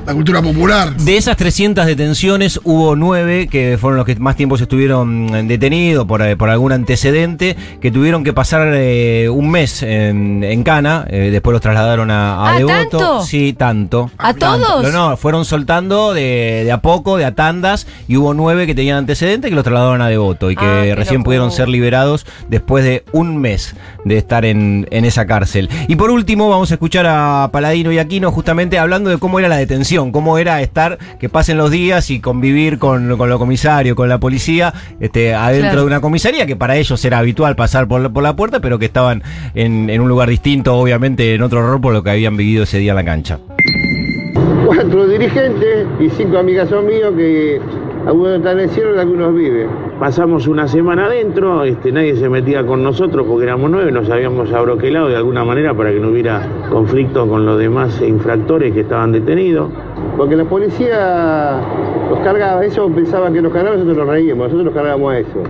la 0.07 0.13
cultura 0.13 0.41
popular. 0.41 0.95
De 0.95 1.17
esas 1.17 1.35
300 1.35 1.85
detenciones 1.85 2.61
hubo 2.63 2.95
nueve 2.95 3.47
que 3.51 3.77
fueron 3.79 3.97
los 3.97 4.05
que 4.05 4.15
más 4.15 4.37
tiempo 4.37 4.55
se 4.57 4.63
estuvieron 4.63 5.35
eh, 5.35 5.43
detenidos 5.43 6.05
por, 6.05 6.21
eh, 6.21 6.37
por 6.37 6.49
algún 6.49 6.71
antecedente, 6.71 7.57
que 7.81 7.91
tuvieron 7.91 8.23
que 8.23 8.31
pasar 8.31 8.69
eh, 8.73 9.27
un 9.29 9.49
mes 9.49 9.83
en, 9.83 10.45
en 10.45 10.63
Cana, 10.63 11.05
eh, 11.09 11.29
después 11.29 11.51
los 11.51 11.61
trasladaron 11.61 12.09
a, 12.09 12.35
a 12.35 12.53
Ah, 12.55 12.57
Devoto. 12.57 12.73
¿tanto? 12.97 13.21
Sí, 13.23 13.51
tanto. 13.51 14.09
¿A 14.17 14.33
todos? 14.33 14.81
No, 14.83 14.91
no, 15.09 15.17
fueron 15.17 15.43
soltando 15.43 16.13
de, 16.13 16.61
de 16.63 16.71
a 16.71 16.81
poco, 16.81 17.17
de 17.17 17.25
a 17.25 17.35
tandas, 17.35 17.85
y 18.07 18.15
hubo 18.15 18.33
nueve 18.33 18.65
que 18.65 18.73
tenían 18.73 18.97
antecedentes 18.99 19.49
que 19.49 19.55
los 19.55 19.65
trasladaron 19.65 20.01
a 20.01 20.07
Devoto 20.07 20.49
y 20.51 20.55
que 20.55 20.65
Ah, 20.65 20.95
recién 20.95 21.23
pudieron 21.23 21.51
ser 21.51 21.67
liberados 21.67 22.25
después 22.47 22.85
de 22.85 23.03
un 23.11 23.37
mes 23.37 23.75
de 24.05 24.17
estar 24.17 24.45
en, 24.45 24.87
en 24.89 25.03
esa 25.03 25.25
cárcel. 25.27 25.69
Y 25.89 25.97
por 25.97 26.11
último, 26.11 26.47
vamos 26.49 26.71
a 26.71 26.75
escuchar 26.75 27.05
a 27.07 27.49
Paladino 27.51 27.91
y 27.91 27.99
Aquino 27.99 28.31
justamente 28.31 28.79
hablando 28.79 29.09
de 29.09 29.17
cómo 29.17 29.39
era 29.39 29.49
la 29.49 29.57
detención, 29.57 29.96
cómo 30.11 30.37
era 30.37 30.61
estar, 30.61 30.97
que 31.19 31.29
pasen 31.29 31.57
los 31.57 31.71
días 31.71 32.09
y 32.11 32.19
convivir 32.19 32.77
con, 32.79 33.17
con 33.17 33.29
los 33.29 33.39
comisarios, 33.39 33.95
con 33.95 34.07
la 34.09 34.19
policía, 34.19 34.73
este, 34.99 35.33
adentro 35.33 35.67
Claro. 35.71 35.81
de 35.81 35.87
una 35.87 36.01
comisaría, 36.01 36.45
que 36.45 36.55
para 36.55 36.75
ellos 36.77 37.03
era 37.03 37.17
habitual 37.19 37.55
pasar 37.55 37.87
por, 37.87 38.01
la- 38.01 38.09
por 38.09 38.23
la 38.23 38.35
puerta, 38.35 38.59
pero 38.59 38.79
que 38.79 38.85
estaban 38.85 39.23
en, 39.55 39.89
en 39.89 40.01
un 40.01 40.07
lugar 40.09 40.29
distinto, 40.29 40.75
obviamente 40.75 41.33
en 41.35 41.41
otro 41.41 41.61
rol 41.67 41.81
por 41.81 41.93
lo 41.93 42.03
que 42.03 42.11
habían 42.11 42.37
vivido 42.37 42.63
ese 42.63 42.77
día 42.79 42.91
en 42.91 42.95
la 42.97 43.05
cancha. 43.05 43.39
Cuatro 44.65 45.07
dirigentes 45.07 45.87
y 45.99 46.09
cinco 46.09 46.37
amigazos 46.37 46.83
míos 46.83 47.13
que 47.15 47.59
algunos 48.05 48.37
están 48.37 48.59
en 48.59 48.65
el 48.65 48.69
cielo 48.69 48.95
y 48.95 48.99
algunos 48.99 49.33
viven. 49.35 49.67
Pasamos 49.99 50.47
una 50.47 50.67
semana 50.67 51.05
adentro, 51.05 51.63
este, 51.63 51.91
nadie 51.91 52.15
se 52.15 52.29
metía 52.29 52.65
con 52.65 52.83
nosotros 52.83 53.25
porque 53.27 53.45
éramos 53.45 53.71
nueve, 53.71 53.91
nos 53.91 54.09
habíamos 54.09 54.51
abroquelado 54.53 55.07
de 55.07 55.15
alguna 55.15 55.43
manera 55.43 55.73
para 55.73 55.91
que 55.91 55.99
no 55.99 56.09
hubiera 56.09 56.47
conflicto 56.69 57.27
con 57.27 57.45
los 57.45 57.57
demás 57.57 57.99
infractores 58.01 58.73
que 58.73 58.81
estaban 58.81 59.11
detenidos. 59.11 59.71
Porque 60.17 60.35
la 60.35 60.45
policía 60.45 61.61
los 62.09 62.19
cargaba, 62.19 62.65
eso 62.65 62.89
pensaban 62.89 63.33
que 63.33 63.41
nos 63.41 63.51
cargaban, 63.51 63.79
nosotros 63.79 64.05
nos 64.05 64.15
reíamos, 64.15 64.45
nosotros 64.45 64.65
nos 64.65 64.73
cargábamos 64.73 65.13
a 65.13 65.19
eso. 65.19 65.43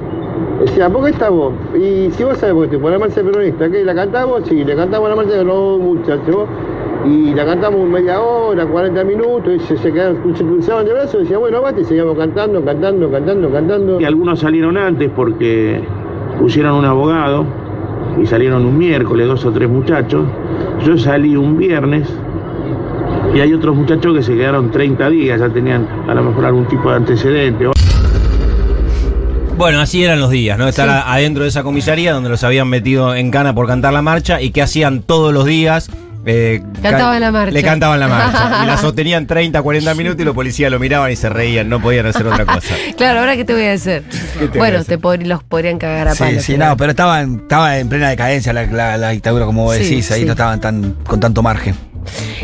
Decía, 0.60 0.90
¿por 0.90 1.06
qué? 1.06 1.78
Y 1.78 2.12
si 2.12 2.24
vos 2.24 2.38
sabés 2.38 2.56
por 2.56 2.70
qué, 2.70 2.78
la 2.78 3.00
marcha 3.00 3.22
peronista, 3.22 3.70
¿qué? 3.70 3.84
¿La 3.84 3.96
cantamos? 3.96 4.42
Sí, 4.46 4.64
le 4.64 4.76
cantamos 4.76 5.10
la 5.10 5.16
marcha 5.16 5.34
de 5.34 5.44
los 5.44 5.80
muchachos. 5.80 6.48
Y 7.06 7.34
la 7.34 7.46
cantamos 7.46 7.88
media 7.88 8.20
hora, 8.20 8.66
40 8.66 9.04
minutos, 9.06 9.54
y 9.54 9.60
se, 9.60 9.78
se, 9.78 9.94
quedaron, 9.94 10.36
se 10.36 10.44
cruzaban 10.44 10.86
de 10.86 10.94
brazos 10.94 11.16
y 11.16 11.18
decían, 11.20 11.40
bueno, 11.40 11.62
bate, 11.62 11.82
y 11.82 11.86
seguíamos 11.86 12.18
cantando, 12.18 12.64
cantando, 12.66 13.10
cantando, 13.10 13.50
cantando. 13.50 14.02
Y 14.02 14.04
algunos 14.04 14.40
salieron 14.40 14.76
antes 14.76 15.10
porque 15.16 15.82
pusieron 16.40 16.74
un 16.74 16.86
abogado 16.86 17.46
y 18.22 18.26
salieron 18.26 18.66
un 18.66 18.78
miércoles, 18.78 19.28
dos 19.28 19.46
o 19.46 19.52
tres 19.52 19.70
muchachos. 19.70 20.26
Yo 20.84 20.98
salí 20.98 21.38
un 21.38 21.58
viernes 21.58 22.12
y 23.36 23.40
hay 23.40 23.54
otros 23.54 23.76
muchachos 23.76 24.16
que 24.16 24.24
se 24.24 24.36
quedaron 24.36 24.72
30 24.72 25.10
días, 25.10 25.40
ya 25.40 25.50
tenían 25.50 25.88
a 26.08 26.14
lo 26.14 26.24
mejor 26.24 26.46
algún 26.46 26.68
tipo 26.68 26.90
de 26.90 26.96
antecedente. 26.98 27.66
Bueno, 29.58 29.80
así 29.82 30.04
eran 30.04 30.20
los 30.20 30.30
días, 30.30 30.58
¿no? 30.58 30.68
Estar 30.68 30.88
adentro 30.90 31.44
de 31.44 31.50
esa 31.50 31.64
comisaría 31.64 32.14
donde 32.14 32.30
los 32.30 32.44
habían 32.44 32.68
metido 32.68 33.16
en 33.16 33.32
cana 33.32 33.56
por 33.56 33.66
cantar 33.68 33.92
la 33.92 34.04
marcha 34.04 34.40
y 34.40 34.52
que 34.52 34.62
hacían 34.62 35.02
todos 35.02 35.34
los 35.34 35.46
días. 35.46 35.90
eh, 36.28 36.62
Cantaban 36.84 37.14
can- 37.14 37.22
la 37.22 37.32
marcha. 37.32 37.52
Le 37.52 37.64
cantaban 37.64 38.00
la 38.00 38.08
marcha. 38.08 38.60
y 38.64 38.68
la 38.68 38.78
sostenían 38.78 39.26
30, 39.26 39.60
40 39.64 39.96
minutos 39.96 40.22
y 40.22 40.26
los 40.26 40.36
policías 40.36 40.70
lo 40.72 40.78
miraban 40.78 41.12
y 41.12 41.16
se 41.16 41.30
reían, 41.30 41.70
no 41.70 41.82
podían 41.82 42.06
hacer 42.06 42.28
otra 42.28 42.46
cosa. 42.46 42.76
Claro, 42.98 43.22
ahora 43.22 43.36
qué 43.36 43.46
te 43.46 43.54
voy 43.54 43.64
a 43.64 43.74
hacer. 43.74 44.04
te 44.04 44.46
voy 44.46 44.56
a 44.58 44.60
Bueno, 44.60 44.78
hacer? 44.80 44.98
te 45.00 45.02
pod- 45.02 45.26
los 45.26 45.42
podrían 45.44 45.80
cagar 45.80 46.10
a 46.10 46.12
Sí, 46.12 46.20
palos. 46.20 46.44
sí, 46.44 46.54
pero- 46.54 46.66
no, 46.68 46.78
pero 46.78 46.90
estaba 46.92 47.22
en 47.22 47.90
plena 47.90 48.10
decadencia 48.10 48.54
la, 48.54 48.66
la- 48.68 48.98
la 48.98 49.10
dictadura, 49.10 49.46
como 49.46 49.64
vos 49.64 49.76
Sí, 49.78 49.84
decís, 49.86 50.12
ahí 50.12 50.20
sí. 50.20 50.26
no 50.28 50.34
estaban 50.34 50.62
tan, 50.62 50.94
con 51.08 51.20
tanto 51.20 51.42
margen. 51.42 51.74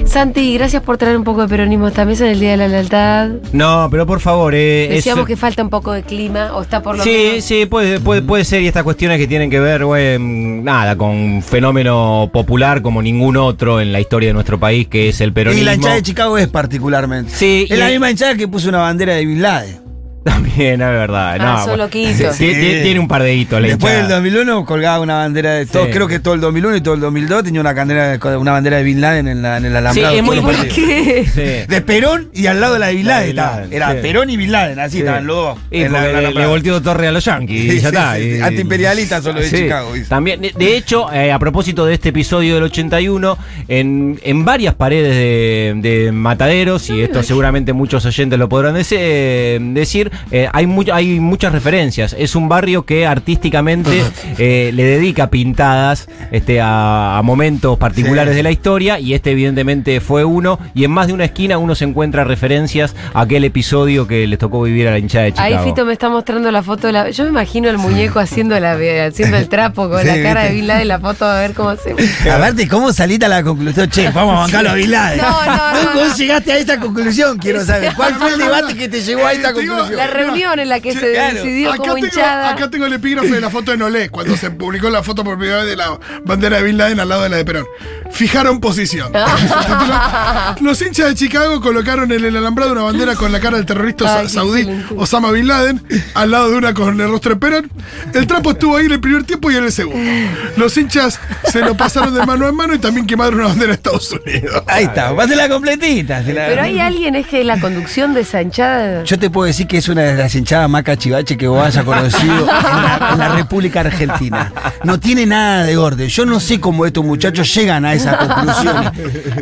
Santi, 0.05 0.53
gracias 0.55 0.83
por 0.83 0.97
traer 0.97 1.17
un 1.17 1.23
poco 1.23 1.41
de 1.41 1.47
peronismo 1.47 1.85
a 1.85 1.89
esta 1.89 2.05
mesa 2.05 2.25
en 2.25 2.31
el 2.31 2.39
Día 2.39 2.51
de 2.51 2.57
la 2.57 2.67
Lealtad. 2.67 3.29
No, 3.51 3.87
pero 3.89 4.05
por 4.05 4.19
favor, 4.19 4.53
eh, 4.55 4.85
es- 4.89 4.95
Decíamos 4.97 5.25
que 5.25 5.35
falta 5.35 5.63
un 5.63 5.69
poco 5.69 5.91
de 5.91 6.03
clima, 6.03 6.55
o 6.55 6.61
está 6.61 6.81
por 6.81 6.97
lo 6.97 7.03
Sí, 7.03 7.09
menos. 7.09 7.43
sí, 7.45 7.65
puede, 7.65 7.99
puede, 7.99 8.21
puede 8.21 8.45
ser, 8.45 8.61
y 8.61 8.67
estas 8.67 8.83
cuestiones 8.83 9.17
que 9.17 9.27
tienen 9.27 9.49
que 9.49 9.59
ver, 9.59 9.85
güey, 9.85 10.17
mm, 10.19 10.63
nada, 10.63 10.95
con 10.97 11.09
un 11.09 11.41
fenómeno 11.43 12.29
popular 12.31 12.81
como 12.81 13.01
ningún 13.01 13.37
otro 13.37 13.79
en 13.81 13.91
la 13.91 13.99
historia 13.99 14.29
de 14.29 14.33
nuestro 14.33 14.59
país, 14.59 14.87
que 14.87 15.09
es 15.09 15.21
el 15.21 15.33
peronismo. 15.33 15.61
Y 15.61 15.65
la 15.65 15.75
hinchada 15.75 15.95
de 15.95 16.03
Chicago 16.03 16.37
es 16.37 16.47
particularmente. 16.47 17.31
Sí, 17.33 17.67
Es 17.69 17.77
la 17.79 17.87
misma 17.89 18.11
hinchada 18.11 18.35
que 18.35 18.47
puso 18.47 18.69
una 18.69 18.79
bandera 18.79 19.13
de 19.15 19.25
Bin 19.25 19.41
Laden. 19.41 19.83
También, 20.33 20.73
es 20.81 20.87
verdad. 20.87 21.33
Ah, 21.33 21.37
no, 21.37 21.57
son 21.57 21.65
bueno. 21.67 21.83
loquitos. 21.83 22.35
Sí, 22.35 22.47
tiene, 22.81 22.99
un 22.99 23.07
par 23.07 23.23
de 23.23 23.35
hitos 23.35 23.61
la 23.61 23.67
Después 23.67 23.91
del 23.93 24.03
hinchada. 24.03 24.21
2001 24.21 24.65
colgaba 24.65 24.99
una 25.01 25.15
bandera 25.15 25.51
de 25.55 25.65
todo, 25.65 25.85
Sí. 25.85 25.91
creo 25.91 26.07
que 26.07 26.19
todo 26.19 26.33
el 26.33 26.39
2001 26.41 26.77
y 26.77 26.81
todo 26.81 26.93
el 26.93 27.01
2002 27.01 27.43
tenía 27.43 27.59
una 27.61 27.73
bandera, 27.73 28.17
una 28.37 28.51
bandera 28.53 28.77
de 28.77 28.83
Bin 28.83 29.01
Laden 29.01 29.27
en, 29.27 29.41
la, 29.41 29.57
en 29.57 29.65
el 29.65 29.75
alambrado. 29.75 30.11
Sí, 30.11 30.17
es 30.17 30.23
muy 30.23 30.39
¿por. 30.39 30.55
¿Qué? 30.67 31.25
Sí. 31.33 31.67
De 31.67 31.81
Perón 31.81 32.29
y 32.33 32.45
al 32.47 32.61
lado 32.61 32.73
de 32.73 32.79
la 32.79 32.87
de 32.87 32.93
Bin 32.95 33.05
La 33.07 33.19
de 33.19 33.33
Laden 33.33 33.33
Bin 33.33 33.39
estaba. 33.39 33.55
Laden, 33.61 33.73
Era 33.73 33.91
sí. 33.91 33.97
Perón 34.01 34.29
y 34.29 34.37
Bin 34.37 34.51
Laden, 34.51 34.79
así 34.79 34.91
Sí. 34.93 34.99
estaban 34.99 35.27
los 35.27 35.35
dos. 35.35 35.59
En 35.71 35.91
la- 35.91 36.21
le, 36.31 36.45
volteó 36.47 36.81
Torre 36.81 37.07
a 37.07 37.11
los 37.11 37.25
Yankees 37.25 37.61
Sí, 37.61 37.67
y 37.67 37.75
ya 37.75 37.79
sí, 37.81 37.85
está. 37.95 38.15
sí, 38.15 38.21
y- 38.21 38.35
sí. 38.37 38.41
Antiimperialistas 38.41 39.23
son 39.23 39.35
los 39.35 39.51
de 39.51 39.57
Chicago. 39.57 39.91
También, 40.07 40.41
de, 40.41 40.53
de 40.57 40.77
hecho, 40.77 41.11
eh, 41.11 41.31
a 41.31 41.39
propósito 41.39 41.85
de 41.85 41.95
este 41.95 42.09
episodio 42.09 42.53
del 42.55 42.63
81, 42.63 43.37
en, 43.67 44.19
en 44.23 44.45
varias 44.45 44.73
paredes 44.75 45.15
de, 45.15 45.73
de 45.81 46.11
mataderos, 46.13 46.89
y 46.89 47.01
esto 47.01 47.23
seguramente 47.23 47.73
muchos 47.73 48.05
oyentes 48.05 48.39
lo 48.39 48.47
podrán 48.47 48.75
eh, 48.77 49.59
decir, 49.61 50.11
eh, 50.31 50.47
hay, 50.51 50.65
mu- 50.67 50.83
hay 50.91 51.19
muchas 51.19 51.51
referencias. 51.51 52.15
Es 52.17 52.35
un 52.35 52.49
barrio 52.49 52.85
que 52.85 53.05
artísticamente 53.07 54.01
eh, 54.37 54.71
le 54.73 54.83
dedica 54.83 55.29
pintadas 55.29 56.07
este, 56.31 56.61
a, 56.61 57.17
a 57.17 57.21
momentos 57.21 57.77
particulares 57.77 58.33
Sí. 58.33 58.37
de 58.37 58.43
la 58.43 58.51
historia, 58.51 58.99
y 58.99 59.13
este 59.13 59.31
evidentemente 59.31 59.99
fue 60.01 60.23
uno, 60.25 60.59
y 60.73 60.83
en 60.83 60.91
más 60.91 61.07
de 61.07 61.13
una 61.13 61.25
esquina 61.25 61.57
uno 61.57 61.75
se 61.75 61.85
encuentra 61.85 62.23
referencias 62.23 62.95
a 63.13 63.21
aquel 63.21 63.43
episodio 63.43 64.07
que 64.07 64.25
les 64.27 64.39
tocó 64.39 64.61
vivir 64.63 64.87
a 64.87 64.91
la 64.91 64.99
hinchada 64.99 65.25
de 65.25 65.31
Chicago. 65.33 65.59
Ahí 65.59 65.63
Fito 65.65 65.85
me 65.85 65.93
está 65.93 66.09
mostrando 66.09 66.51
la 66.51 66.63
foto 66.63 66.87
de 66.87 66.93
la. 66.93 67.09
Yo 67.09 67.23
me 67.23 67.29
imagino 67.29 67.69
al 67.69 67.77
muñeco 67.77 68.19
haciendo 68.19 68.59
la 68.59 68.73
haciendo 69.07 69.37
el 69.37 69.47
trapo 69.49 69.89
con 69.89 70.01
Sí, 70.01 70.07
la 70.07 70.21
cara 70.21 70.43
de. 70.43 70.53
Bin 70.53 70.67
Laden, 70.67 70.87
la 70.87 70.99
foto 70.99 71.25
a 71.25 71.39
ver 71.41 71.53
cómo 71.53 71.75
se. 71.75 71.95
Aparte, 72.31 72.67
¿cómo 72.67 72.91
saliste 72.93 73.25
a 73.25 73.29
la 73.29 73.43
conclusión? 73.43 73.89
Che, 73.89 74.09
vamos 74.09 74.35
a 74.35 74.39
bancarlo 74.41 74.69
a 74.71 74.73
Bin 74.73 74.91
Laden. 74.91 75.17
No, 75.19 75.45
no, 75.45 75.83
no, 75.83 75.91
¿Cómo 75.93 76.05
no. 76.05 76.15
llegaste 76.15 76.51
a 76.51 76.57
esta 76.57 76.79
conclusión? 76.79 77.37
Quiero 77.37 77.63
saber. 77.65 77.93
¿Cuál 77.95 78.15
fue 78.15 78.33
el 78.33 78.39
debate 78.39 78.75
que 78.75 78.89
te 78.89 79.01
llevó 79.01 79.25
a 79.25 79.33
esta 79.33 79.53
conclusión? 79.53 79.99
La 80.07 80.13
reunión 80.13 80.59
en 80.59 80.69
la 80.69 80.79
que 80.79 80.93
se 80.93 81.11
claro. 81.13 81.35
decidió 81.35 81.69
Acá 81.69 81.77
como 81.77 81.93
tengo, 81.95 82.07
hinchada. 82.07 82.49
acá 82.49 82.69
tengo 82.69 82.85
el 82.85 82.93
epígrafe 82.93 83.29
de 83.29 83.41
la 83.41 83.49
foto 83.49 83.71
de 83.71 83.77
Nolé, 83.77 84.09
cuando 84.09 84.35
se 84.37 84.51
publicó 84.51 84.89
la 84.89 85.03
foto 85.03 85.23
por 85.23 85.37
primera 85.37 85.59
vez 85.59 85.67
de 85.67 85.75
la 85.75 85.99
bandera 86.25 86.57
de 86.57 86.63
Bin 86.63 86.77
Laden 86.77 86.99
al 86.99 87.09
lado 87.09 87.23
de 87.23 87.29
la 87.29 87.37
de 87.37 87.45
Perón. 87.45 87.65
Fijaron 88.11 88.59
posición. 88.59 89.11
Los 90.61 90.81
hinchas 90.81 91.07
de 91.09 91.15
Chicago 91.15 91.59
colocaron 91.61 92.11
en 92.11 92.23
el 92.23 92.35
alambrado 92.37 92.71
una 92.73 92.83
bandera 92.83 93.15
con 93.15 93.31
la 93.31 93.39
cara 93.39 93.57
del 93.57 93.65
terrorista 93.65 94.19
Ay, 94.19 94.29
saudí. 94.29 94.67
Osama 94.95 95.31
Bin 95.31 95.47
Laden, 95.47 95.81
al 96.13 96.31
lado 96.31 96.51
de 96.51 96.57
una 96.57 96.73
con 96.73 96.99
el 96.99 97.09
rostro 97.09 97.33
de 97.33 97.39
Perón. 97.39 97.71
El 98.13 98.27
trapo 98.27 98.51
estuvo 98.51 98.77
ahí 98.77 98.85
en 98.85 98.91
el 98.93 98.99
primer 98.99 99.23
tiempo 99.23 99.49
y 99.51 99.55
en 99.55 99.63
el 99.65 99.71
segundo. 99.71 100.09
Los 100.57 100.77
hinchas 100.77 101.19
se 101.51 101.59
lo 101.61 101.75
pasaron 101.75 102.13
de 102.13 102.25
mano 102.25 102.47
en 102.47 102.55
mano 102.55 102.73
y 102.75 102.79
también 102.79 103.05
quemaron 103.07 103.35
una 103.35 103.47
bandera 103.47 103.67
de 103.69 103.73
Estados 103.73 104.11
Unidos. 104.11 104.63
Ahí 104.67 104.85
está, 104.85 105.11
la 105.13 105.49
completita. 105.49 106.23
se 106.23 106.33
la- 106.33 106.47
Pero 106.47 106.61
hay 106.61 106.79
alguien, 106.79 107.15
es 107.15 107.27
que 107.27 107.43
la 107.43 107.59
conducción 107.59 108.13
de 108.13 108.21
esa 108.21 108.41
hinchada. 108.41 109.03
Yo 109.03 109.17
te 109.17 109.29
puedo 109.29 109.47
decir 109.47 109.67
que 109.67 109.77
es 109.77 109.89
una 109.93 110.01
de 110.03 110.15
las 110.15 110.35
hinchadas 110.35 110.69
más 110.69 110.83
cachivache 110.83 111.37
que 111.37 111.47
vos 111.47 111.65
hayas 111.65 111.83
conocido 111.85 112.41
en 112.41 112.45
la, 112.47 113.09
en 113.13 113.19
la 113.19 113.29
República 113.29 113.79
Argentina. 113.81 114.51
No 114.83 114.99
tiene 114.99 115.25
nada 115.25 115.63
de 115.63 115.77
orden. 115.77 116.07
Yo 116.09 116.25
no 116.25 116.39
sé 116.39 116.59
cómo 116.59 116.85
estos 116.85 117.03
muchachos 117.05 117.53
llegan 117.55 117.85
a 117.85 117.93
esas 117.93 118.17
conclusiones. 118.17 118.91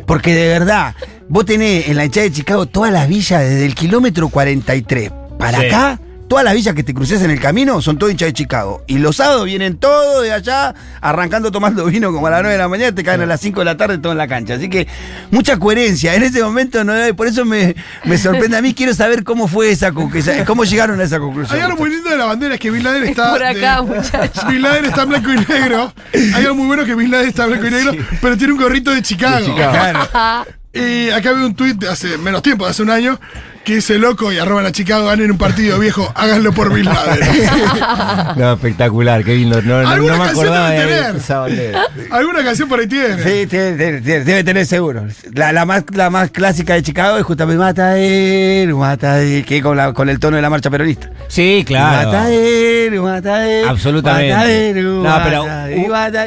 Porque 0.05 0.33
de 0.35 0.47
verdad, 0.47 0.93
vos 1.27 1.45
tenés 1.45 1.87
en 1.89 1.97
la 1.97 2.05
hinchada 2.05 2.25
de 2.25 2.31
Chicago 2.33 2.65
todas 2.67 2.91
las 2.91 3.07
villas 3.07 3.41
desde 3.41 3.65
el 3.65 3.75
kilómetro 3.75 4.29
43 4.29 5.11
para 5.39 5.59
Sí. 5.59 5.65
acá. 5.67 5.99
Todas 6.31 6.45
las 6.45 6.53
villas 6.53 6.73
que 6.73 6.83
te 6.83 6.93
cruces 6.93 7.21
en 7.23 7.29
el 7.29 7.41
camino 7.41 7.81
son 7.81 7.97
todas 7.97 8.13
hinchas 8.13 8.27
de 8.27 8.33
Chicago. 8.33 8.85
Y 8.87 8.99
los 8.99 9.17
sábados 9.17 9.43
vienen 9.43 9.75
todos 9.75 10.23
de 10.23 10.31
allá, 10.31 10.73
arrancando 11.01 11.51
tomando 11.51 11.83
vino 11.87 12.13
como 12.13 12.27
a 12.27 12.29
las 12.29 12.39
9 12.41 12.53
de 12.53 12.57
la 12.57 12.69
mañana, 12.69 12.95
te 12.95 13.03
caen 13.03 13.19
a 13.19 13.25
las 13.25 13.41
5 13.41 13.59
de 13.59 13.65
la 13.65 13.75
tarde 13.75 13.97
todo 13.97 14.13
en 14.13 14.17
la 14.17 14.29
cancha. 14.29 14.53
Así 14.53 14.69
que 14.69 14.87
mucha 15.29 15.57
coherencia. 15.57 16.15
En 16.15 16.23
ese 16.23 16.41
momento 16.41 16.85
no 16.85 16.93
hay, 16.93 17.11
por 17.11 17.27
eso 17.27 17.43
me, 17.43 17.75
me 18.05 18.17
sorprende 18.17 18.55
a 18.55 18.61
mí. 18.61 18.73
Quiero 18.73 18.93
saber 18.93 19.25
cómo 19.25 19.49
fue 19.49 19.71
esa 19.71 19.91
conclusión, 19.91 20.45
cómo 20.45 20.63
llegaron 20.63 21.01
a 21.01 21.03
esa 21.03 21.19
conclusión. 21.19 21.53
Hay 21.57 21.65
algo 21.65 21.75
muy 21.75 21.89
lindo 21.89 22.09
de 22.09 22.15
la 22.15 22.23
bandera, 22.23 22.53
es 22.53 22.61
que 22.61 22.71
Bin 22.71 22.81
Laden 22.81 23.03
está. 23.03 23.31
por 23.31 23.43
acá, 23.43 23.81
de- 23.81 23.81
muchacho. 23.81 24.47
Bin 24.47 24.61
Laden 24.61 24.85
está 24.85 25.03
en 25.03 25.09
blanco 25.09 25.29
y 25.33 25.51
negro. 25.51 25.93
Hay 26.13 26.45
algo 26.45 26.55
muy 26.55 26.67
bueno 26.67 26.85
que 26.85 26.95
Bin 26.95 27.11
Laden 27.11 27.27
está 27.27 27.43
en 27.43 27.49
blanco 27.49 27.67
y 27.67 27.71
negro, 27.71 27.91
pero 28.21 28.37
tiene 28.37 28.53
un 28.53 28.59
gorrito 28.61 28.91
de 28.91 29.01
Chicago. 29.01 29.53
Claro. 29.53 30.07
Y 30.73 31.09
acá 31.09 31.33
veo 31.33 31.45
un 31.45 31.55
tuit 31.55 31.75
de 31.77 31.89
hace 31.89 32.17
menos 32.17 32.41
tiempo, 32.41 32.63
de 32.63 32.71
hace 32.71 32.81
un 32.81 32.89
año, 32.89 33.19
que 33.63 33.75
dice 33.75 33.97
loco 33.99 34.31
y 34.31 34.39
arroban 34.39 34.65
a 34.65 34.71
Chicago, 34.71 35.05
ganen 35.05 35.31
un 35.31 35.37
partido 35.37 35.77
viejo, 35.79 36.11
háganlo 36.15 36.51
por 36.51 36.73
Bin 36.73 36.85
Laden. 36.85 37.19
No, 38.35 38.53
espectacular, 38.53 39.23
qué 39.23 39.35
lindo. 39.35 39.61
No, 39.61 39.77
Alguna 39.79 40.13
no 40.13 40.19
me 40.19 40.25
canción 40.25 40.45
acordaba 40.47 40.69
de 40.71 40.79
debe 40.79 40.95
tener. 41.01 41.21
bandera. 41.37 41.81
Alguna 42.11 42.43
canción 42.43 42.69
por 42.69 42.79
ahí 42.79 42.87
tiene. 42.87 43.17
Sí, 43.17 43.47
tiene- 43.47 43.75
tiene- 43.77 44.01
tiene- 44.01 44.23
debe 44.23 44.43
tener 44.43 44.65
seguro. 44.65 45.03
La, 45.33 45.51
la 45.51 45.65
más, 45.65 45.83
la 45.93 46.09
más 46.09 46.31
clásica 46.31 46.73
de 46.75 46.83
Chicago 46.83 47.17
es 47.17 47.23
justamente 47.23 47.59
Matadero, 47.59 48.77
Matadero, 48.77 49.45
que 49.45 49.61
con, 49.61 49.77
la, 49.77 49.93
con 49.93 50.09
el 50.09 50.19
tono 50.19 50.35
de 50.37 50.41
la 50.41 50.49
marcha 50.49 50.69
peronista. 50.69 51.09
Sí, 51.27 51.63
claro. 51.67 52.07
Matadero, 52.11 53.03
Matadero. 53.03 53.69
Absolutamente. 53.69 54.33
Matadero, 54.33 55.03
No, 55.03 55.19
pero. 55.23 55.45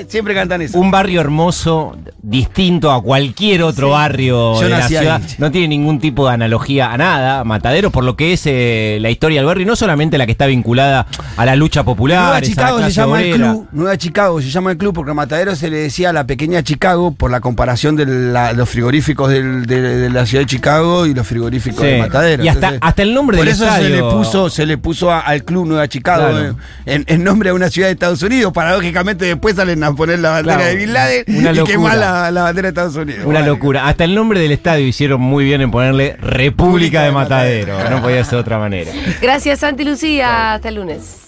Siempre 0.09 0.35
cantan 0.35 0.63
eso. 0.63 0.79
Un 0.79 0.91
barrio 0.91 1.21
hermoso, 1.21 1.97
distinto 2.23 2.93
a 2.93 3.03
cualquier 3.03 3.63
otro 3.63 3.91
barrio 3.91 4.55
Yo 4.55 4.61
de 4.63 4.69
la 4.71 4.77
ahí. 4.79 4.89
ciudad. 4.89 5.21
No 5.39 5.51
tiene 5.51 5.69
ningún 5.69 5.99
tipo 6.01 6.27
de 6.29 6.35
analogía 6.35 6.93
a 6.93 6.97
nada. 6.99 7.24
Matadero, 7.45 7.91
por 7.91 8.05
lo 8.05 8.17
que 8.17 8.33
es 8.33 8.43
eh, 8.47 8.99
la 9.01 9.11
historia 9.11 9.39
del 9.41 9.47
barrio, 9.47 9.63
y 9.63 9.67
no 9.67 9.77
solamente 9.77 10.19
la 10.19 10.27
que 10.27 10.33
está 10.33 10.47
vinculada 10.47 11.07
a 11.37 11.45
la 11.45 11.57
lucha 11.57 11.83
popular. 11.85 12.23
Nueva 12.25 12.41
Chicago 12.43 12.81
se 12.83 12.91
llama 12.91 13.21
el 13.23 13.33
obrera. 13.33 13.51
club. 13.53 13.69
Nueva 13.73 13.97
Chicago 13.99 14.41
se 14.41 14.51
llama 14.51 14.71
el 14.73 14.77
club 14.79 14.95
porque 14.95 15.11
a 15.11 15.15
Matadero 15.15 15.57
se 15.57 15.71
le 15.71 15.79
decía 15.79 16.13
la 16.13 16.27
pequeña 16.27 16.63
Chicago 16.63 17.13
por 17.13 17.31
la 17.31 17.41
comparación 17.41 17.97
de 17.97 18.07
la- 18.07 18.53
los 18.53 18.69
frigoríficos 18.69 19.31
del- 19.31 19.67
de, 19.67 19.81
de 19.81 20.11
la 20.11 20.27
ciudad 20.27 20.43
de 20.43 20.47
Chicago 20.47 21.07
y 21.07 21.15
los 21.15 21.27
frigoríficos 21.27 21.81
Sí. 21.81 21.87
de 21.87 21.99
Matadero. 21.99 22.45
Y 22.45 22.49
hasta- 22.49 22.75
hasta 22.81 23.03
el 23.03 23.15
nombre 23.15 23.37
por 23.37 23.47
del 23.47 23.55
eso 23.55 23.65
se 23.65 23.81
le 23.89 23.95
estadio. 23.97 24.11
puso, 24.11 24.51
se 24.51 24.67
le 24.67 24.79
puso 24.79 25.11
a- 25.11 25.21
al 25.21 25.45
club 25.45 25.67
Nueva 25.67 25.89
Chicago 25.89 26.29
Claro. 26.31 26.51
eh, 26.51 26.55
en, 26.87 27.05
en 27.07 27.25
nombre 27.25 27.49
de 27.51 27.55
una 27.55 27.71
ciudad 27.71 27.89
de 27.89 27.93
Estados 27.93 28.23
Unidos. 28.23 28.53
Paradójicamente 28.53 29.25
después 29.25 29.57
salen 29.57 29.83
a 29.85 29.93
poner 29.93 30.19
la 30.19 30.31
bandera 30.31 30.57
Claro. 30.59 30.71
de 30.71 30.77
Bin 30.77 30.93
Laden 30.93 31.25
Una 31.29 31.53
y 31.53 31.65
quemar 31.65 31.97
la, 31.99 32.31
la 32.31 32.43
bandera 32.43 32.67
de 32.67 32.69
Estados 32.71 32.97
Unidos. 32.97 33.21
Una 33.25 33.41
locura. 33.41 33.87
Hasta 33.87 34.05
el 34.05 34.15
nombre 34.15 34.41
del 34.41 34.53
estadio 34.53 34.87
hicieron 34.87 35.21
muy 35.21 35.45
bien 35.45 35.61
en 35.61 35.71
ponerle 35.71 36.17
República 36.21 37.03
de 37.03 37.13
Matadero. 37.15 37.91
No 37.91 38.03
podía 38.03 38.23
ser 38.25 38.35
de 38.35 38.41
otra 38.41 38.59
manera. 38.59 38.93
Gracias, 39.21 39.61
Santi 39.61 39.85
Lucía. 39.85 40.55
Hasta 40.55 40.69
el 40.69 40.75
lunes. 40.75 41.24